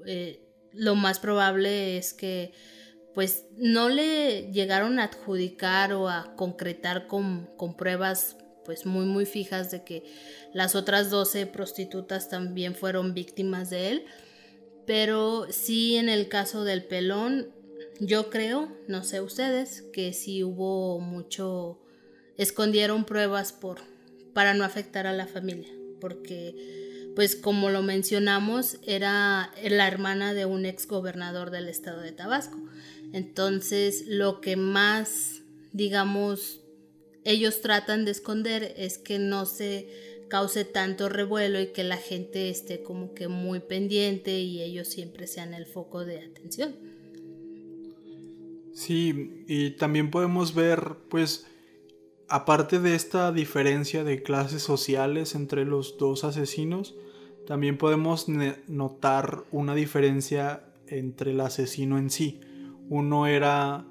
eh, 0.06 0.40
lo 0.72 0.94
más 0.94 1.18
probable 1.18 1.98
es 1.98 2.14
que 2.14 2.52
pues 3.12 3.46
no 3.56 3.88
le 3.88 4.52
llegaron 4.52 5.00
a 5.00 5.04
adjudicar 5.04 5.94
o 5.94 6.08
a 6.08 6.36
concretar 6.36 7.08
con, 7.08 7.50
con 7.56 7.76
pruebas 7.76 8.36
pues 8.64 8.86
muy 8.86 9.04
muy 9.04 9.26
fijas 9.26 9.72
de 9.72 9.82
que 9.82 10.04
las 10.52 10.76
otras 10.76 11.10
12 11.10 11.46
prostitutas 11.46 12.28
también 12.28 12.76
fueron 12.76 13.14
víctimas 13.14 13.68
de 13.70 13.90
él. 13.90 14.04
Pero 14.86 15.46
sí 15.50 15.96
en 15.96 16.08
el 16.08 16.28
caso 16.28 16.64
del 16.64 16.84
pelón, 16.84 17.54
yo 18.00 18.30
creo, 18.30 18.68
no 18.88 19.04
sé 19.04 19.20
ustedes, 19.20 19.82
que 19.92 20.12
sí 20.12 20.42
hubo 20.42 21.00
mucho, 21.00 21.80
escondieron 22.36 23.04
pruebas 23.04 23.52
por, 23.52 23.80
para 24.32 24.54
no 24.54 24.64
afectar 24.64 25.06
a 25.06 25.12
la 25.12 25.26
familia, 25.26 25.72
porque 26.00 27.12
pues 27.14 27.36
como 27.36 27.70
lo 27.70 27.82
mencionamos, 27.82 28.78
era 28.82 29.52
la 29.62 29.86
hermana 29.86 30.34
de 30.34 30.46
un 30.46 30.66
ex 30.66 30.86
gobernador 30.88 31.50
del 31.50 31.68
estado 31.68 32.00
de 32.00 32.10
Tabasco. 32.12 32.58
Entonces, 33.12 34.04
lo 34.08 34.40
que 34.40 34.56
más, 34.56 35.42
digamos, 35.72 36.60
ellos 37.24 37.60
tratan 37.60 38.04
de 38.04 38.10
esconder 38.10 38.74
es 38.76 38.98
que 38.98 39.20
no 39.20 39.46
se 39.46 39.88
cause 40.28 40.64
tanto 40.64 41.08
revuelo 41.08 41.60
y 41.60 41.68
que 41.68 41.84
la 41.84 41.96
gente 41.96 42.50
esté 42.50 42.82
como 42.82 43.14
que 43.14 43.28
muy 43.28 43.60
pendiente 43.60 44.40
y 44.40 44.62
ellos 44.62 44.88
siempre 44.88 45.28
sean 45.28 45.54
el 45.54 45.66
foco 45.66 46.04
de 46.04 46.18
atención. 46.18 46.93
Sí, 48.74 49.44
y 49.46 49.70
también 49.76 50.10
podemos 50.10 50.54
ver, 50.54 50.96
pues, 51.08 51.46
aparte 52.28 52.80
de 52.80 52.96
esta 52.96 53.30
diferencia 53.30 54.02
de 54.02 54.22
clases 54.22 54.62
sociales 54.62 55.36
entre 55.36 55.64
los 55.64 55.96
dos 55.96 56.24
asesinos, 56.24 56.96
también 57.46 57.78
podemos 57.78 58.26
notar 58.66 59.44
una 59.52 59.76
diferencia 59.76 60.64
entre 60.88 61.30
el 61.30 61.40
asesino 61.40 61.98
en 61.98 62.10
sí. 62.10 62.40
Uno 62.88 63.28
era, 63.28 63.86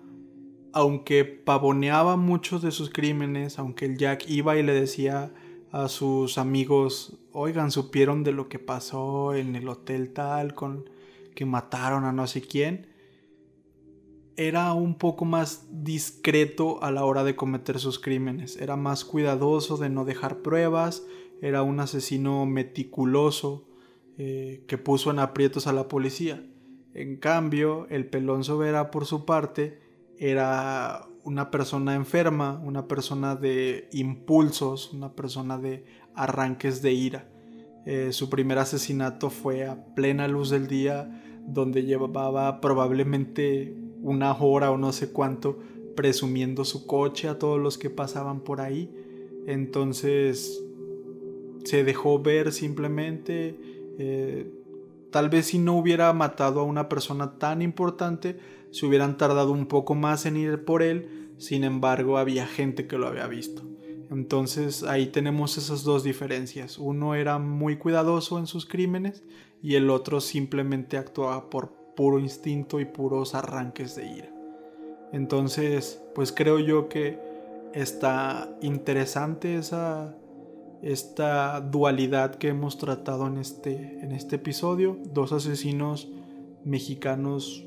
aunque 0.74 1.24
pavoneaba 1.24 2.18
muchos 2.18 2.62
de 2.62 2.72
sus 2.72 2.90
crímenes, 2.90 3.60
aunque 3.60 3.86
el 3.86 3.98
Jack 3.98 4.26
iba 4.28 4.58
y 4.58 4.64
le 4.64 4.74
decía 4.74 5.34
a 5.72 5.88
sus 5.88 6.38
amigos, 6.38 7.18
oigan, 7.32 7.72
supieron 7.72 8.24
de 8.24 8.34
lo 8.34 8.50
que 8.50 8.60
pasó 8.60 9.34
en 9.34 9.56
el 9.56 9.70
hotel 9.70 10.12
tal, 10.12 10.54
con 10.56 10.90
que 11.36 11.46
mataron 11.46 12.04
a 12.04 12.12
no 12.12 12.28
sé 12.28 12.42
quién, 12.42 12.93
era 14.36 14.74
un 14.74 14.96
poco 14.96 15.26
más 15.26 15.68
discreto 15.72 16.84
a 16.84 16.92
la 16.92 17.06
hora 17.06 17.24
de 17.24 17.36
cometer 17.36 17.80
sus 17.80 18.00
crímenes, 18.00 18.58
era 18.58 18.76
más 18.76 19.06
cuidadoso 19.06 19.78
de 19.78 19.90
no 19.90 20.06
dejar 20.06 20.40
pruebas, 20.40 21.04
era 21.42 21.62
un 21.62 21.80
asesino 21.80 22.46
meticuloso 22.46 23.68
eh, 24.18 24.64
que 24.68 24.78
puso 24.78 25.12
en 25.12 25.20
aprietos 25.20 25.68
a 25.68 25.74
la 25.74 25.88
policía. 25.88 26.44
En 26.94 27.18
cambio, 27.18 27.88
el 27.90 28.06
pelón 28.06 28.44
Sobera, 28.44 28.92
por 28.92 29.06
su 29.06 29.26
parte, 29.26 29.82
era 30.18 31.08
una 31.24 31.52
persona 31.52 31.96
enferma, 31.96 32.62
una 32.64 32.88
persona 32.88 33.36
de 33.36 33.90
impulsos, 33.92 34.94
una 34.94 35.14
persona 35.14 35.58
de 35.58 35.86
arranques 36.16 36.82
de 36.82 36.94
ira. 36.94 37.30
Eh, 37.86 38.14
su 38.14 38.30
primer 38.30 38.60
asesinato 38.60 39.30
fue 39.30 39.66
a 39.66 39.84
plena 39.96 40.28
luz 40.28 40.50
del 40.50 40.68
día, 40.68 41.22
donde 41.46 41.84
llevaba 41.84 42.62
probablemente 42.62 43.76
una 44.04 44.34
hora 44.38 44.70
o 44.70 44.78
no 44.78 44.92
sé 44.92 45.12
cuánto 45.12 45.58
presumiendo 45.96 46.66
su 46.66 46.86
coche 46.86 47.28
a 47.28 47.40
todos 47.40 47.60
los 47.60 47.78
que 47.78 47.90
pasaban 47.90 48.42
por 48.42 48.62
ahí. 48.62 48.94
Entonces 49.48 50.62
se 51.64 51.84
dejó 51.84 52.20
ver 52.20 52.52
simplemente. 52.52 53.58
Eh, 53.98 54.52
tal 55.12 55.30
vez 55.30 55.48
si 55.48 55.60
no 55.60 55.78
hubiera 55.78 56.12
matado 56.14 56.60
a 56.60 56.64
una 56.64 56.90
persona 56.90 57.38
tan 57.38 57.62
importante, 57.62 58.38
se 58.72 58.86
hubieran 58.86 59.18
tardado 59.18 59.52
un 59.52 59.68
poco 59.68 59.96
más 59.96 60.26
en 60.26 60.38
ir 60.38 60.66
por 60.66 60.82
él, 60.82 61.30
sin 61.38 61.64
embargo 61.64 62.18
había 62.18 62.48
gente 62.48 62.88
que 62.88 62.98
lo 62.98 63.08
había 63.08 63.28
visto. 63.28 63.62
Entonces 64.10 64.84
ahí 64.84 65.08
tenemos 65.08 65.58
esas 65.58 65.84
dos 65.84 66.04
diferencias. 66.04 66.78
Uno 66.78 67.16
era 67.16 67.40
muy 67.40 67.78
cuidadoso 67.78 68.38
en 68.38 68.48
sus 68.48 68.66
crímenes 68.66 69.24
y 69.62 69.76
el 69.76 69.90
otro 69.90 70.22
simplemente 70.22 70.98
actuaba 70.98 71.50
por 71.50 71.83
puro 71.96 72.20
instinto 72.20 72.80
y 72.80 72.86
puros 72.86 73.36
arranques 73.36 73.96
de 73.96 74.08
ira. 74.08 74.30
Entonces, 75.12 76.02
pues 76.16 76.32
creo 76.32 76.60
yo 76.60 76.90
que 76.90 77.20
está 77.74 78.56
interesante 78.62 79.56
esa 79.56 80.16
esta 80.82 81.62
dualidad 81.62 82.36
que 82.36 82.50
hemos 82.50 82.78
tratado 82.78 83.28
en 83.28 83.38
este 83.38 84.00
en 84.04 84.12
este 84.12 84.36
episodio, 84.36 84.98
dos 85.14 85.32
asesinos 85.32 86.10
mexicanos 86.66 87.66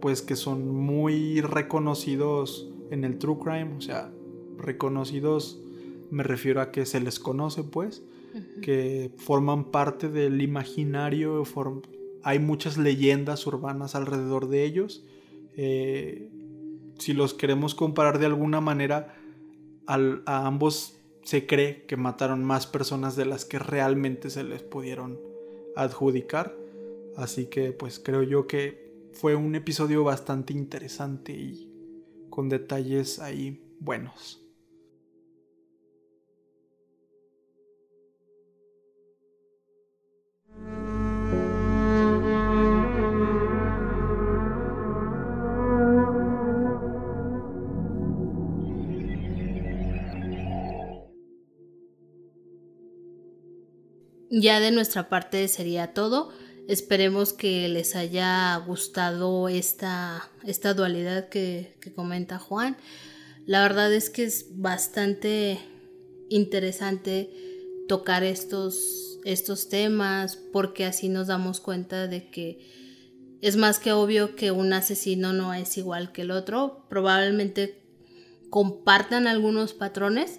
pues 0.00 0.22
que 0.22 0.36
son 0.36 0.68
muy 0.68 1.40
reconocidos 1.40 2.70
en 2.90 3.04
el 3.04 3.18
true 3.18 3.38
crime, 3.38 3.74
o 3.76 3.80
sea, 3.80 4.12
reconocidos 4.58 5.60
me 6.10 6.22
refiero 6.22 6.60
a 6.60 6.70
que 6.70 6.86
se 6.86 7.00
les 7.00 7.18
conoce 7.18 7.64
pues, 7.64 8.02
que 8.62 9.10
forman 9.16 9.70
parte 9.70 10.08
del 10.08 10.40
imaginario, 10.40 11.44
hay 12.22 12.38
muchas 12.38 12.78
leyendas 12.78 13.46
urbanas 13.46 13.94
alrededor 13.94 14.48
de 14.48 14.64
ellos. 14.64 15.04
Eh, 15.56 16.30
si 16.98 17.12
los 17.12 17.34
queremos 17.34 17.74
comparar 17.74 18.18
de 18.18 18.26
alguna 18.26 18.60
manera, 18.60 19.16
a 19.86 20.46
ambos 20.46 20.98
se 21.22 21.46
cree 21.46 21.84
que 21.86 21.96
mataron 21.96 22.44
más 22.44 22.66
personas 22.66 23.16
de 23.16 23.26
las 23.26 23.44
que 23.44 23.58
realmente 23.58 24.30
se 24.30 24.44
les 24.44 24.62
pudieron 24.62 25.18
adjudicar. 25.76 26.54
Así 27.16 27.46
que 27.46 27.72
pues 27.72 27.98
creo 27.98 28.22
yo 28.22 28.46
que 28.46 28.88
fue 29.12 29.34
un 29.34 29.54
episodio 29.54 30.04
bastante 30.04 30.52
interesante 30.52 31.32
y 31.32 31.68
con 32.30 32.48
detalles 32.48 33.18
ahí 33.18 33.60
buenos. 33.80 34.47
Ya 54.40 54.60
de 54.60 54.70
nuestra 54.70 55.08
parte 55.08 55.48
sería 55.48 55.94
todo. 55.94 56.32
Esperemos 56.68 57.32
que 57.32 57.68
les 57.68 57.96
haya 57.96 58.56
gustado 58.58 59.48
esta, 59.48 60.30
esta 60.44 60.74
dualidad 60.74 61.28
que, 61.28 61.74
comenta 61.96 62.38
Juan. 62.38 62.76
La 63.46 63.62
verdad 63.62 63.92
es 63.92 64.10
que 64.10 64.22
es 64.22 64.46
bastante 64.50 65.58
interesante 66.28 67.30
tocar 67.88 68.22
estos, 68.22 69.18
estos 69.24 69.68
temas 69.68 70.36
porque 70.36 70.84
así 70.84 71.08
nos 71.08 71.26
damos 71.26 71.60
cuenta 71.60 72.06
de 72.06 72.30
que 72.30 72.60
es 73.40 73.56
más 73.56 73.80
que 73.80 73.92
obvio 73.92 74.36
que 74.36 74.52
un 74.52 74.72
asesino 74.72 75.32
no 75.32 75.52
es 75.52 75.76
igual 75.78 76.12
que 76.12 76.22
el 76.22 76.30
otro. 76.30 76.86
Probablemente 76.88 77.82
compartan 78.50 79.26
algunos 79.26 79.74
patrones, 79.74 80.38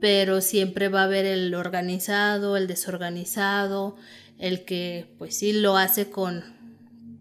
pero 0.00 0.40
siempre 0.40 0.88
va 0.88 1.02
a 1.02 1.04
haber 1.04 1.26
el 1.26 1.54
organizado, 1.54 2.56
el 2.56 2.66
desorganizado, 2.66 3.96
el 4.38 4.64
que 4.64 5.14
pues 5.18 5.36
sí 5.36 5.52
lo 5.52 5.76
hace 5.76 6.10
con, 6.10 6.42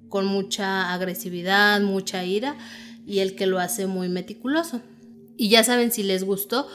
con 0.07 0.25
mucha 0.25 0.93
agresividad, 0.93 1.81
mucha 1.81 2.23
ira 2.23 2.55
y 3.05 3.19
el 3.19 3.35
que 3.35 3.47
lo 3.47 3.59
hace 3.59 3.87
muy 3.87 4.07
meticuloso. 4.07 4.81
Y 5.37 5.49
ya 5.49 5.63
saben 5.63 5.91
si 5.91 6.03
les 6.03 6.23
gustó, 6.23 6.67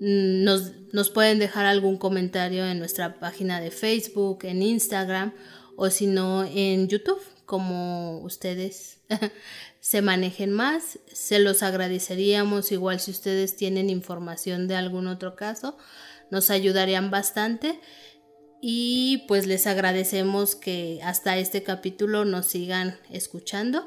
mm, 0.00 0.44
nos, 0.44 0.72
nos 0.92 1.10
pueden 1.10 1.38
dejar 1.38 1.66
algún 1.66 1.98
comentario 1.98 2.66
en 2.66 2.78
nuestra 2.78 3.20
página 3.20 3.60
de 3.60 3.70
Facebook, 3.70 4.40
en 4.44 4.62
Instagram 4.62 5.32
o 5.76 5.90
si 5.90 6.06
no 6.06 6.44
en 6.44 6.88
YouTube, 6.88 7.20
como 7.52 8.20
ustedes 8.20 8.96
se 9.80 10.00
manejen 10.00 10.52
más. 10.52 10.98
Se 11.12 11.38
los 11.38 11.62
agradeceríamos 11.62 12.72
igual 12.72 12.98
si 12.98 13.10
ustedes 13.10 13.56
tienen 13.56 13.90
información 13.90 14.68
de 14.68 14.76
algún 14.76 15.06
otro 15.06 15.36
caso, 15.36 15.76
nos 16.30 16.48
ayudarían 16.48 17.10
bastante. 17.10 17.78
Y 18.62 19.26
pues 19.28 19.46
les 19.46 19.66
agradecemos 19.66 20.56
que 20.56 21.00
hasta 21.04 21.36
este 21.36 21.62
capítulo 21.62 22.24
nos 22.24 22.46
sigan 22.46 22.98
escuchando. 23.10 23.86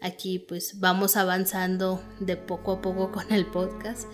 Aquí 0.00 0.38
pues 0.38 0.80
vamos 0.80 1.18
avanzando 1.18 2.02
de 2.20 2.38
poco 2.38 2.72
a 2.72 2.80
poco 2.80 3.12
con 3.12 3.30
el 3.34 3.44
podcast 3.44 4.08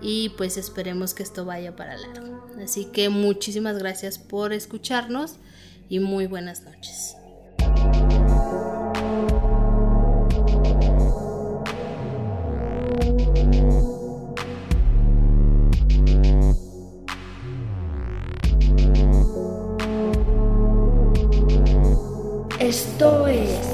y 0.00 0.28
pues 0.28 0.58
esperemos 0.58 1.12
que 1.12 1.24
esto 1.24 1.44
vaya 1.44 1.74
para 1.74 1.96
largo. 1.96 2.46
Así 2.62 2.84
que 2.84 3.08
muchísimas 3.08 3.78
gracias 3.78 4.20
por 4.20 4.52
escucharnos 4.52 5.38
y 5.88 5.98
muy 5.98 6.28
buenas 6.28 6.62
noches. 6.62 7.17
Esto 22.60 23.26
es. 23.26 23.67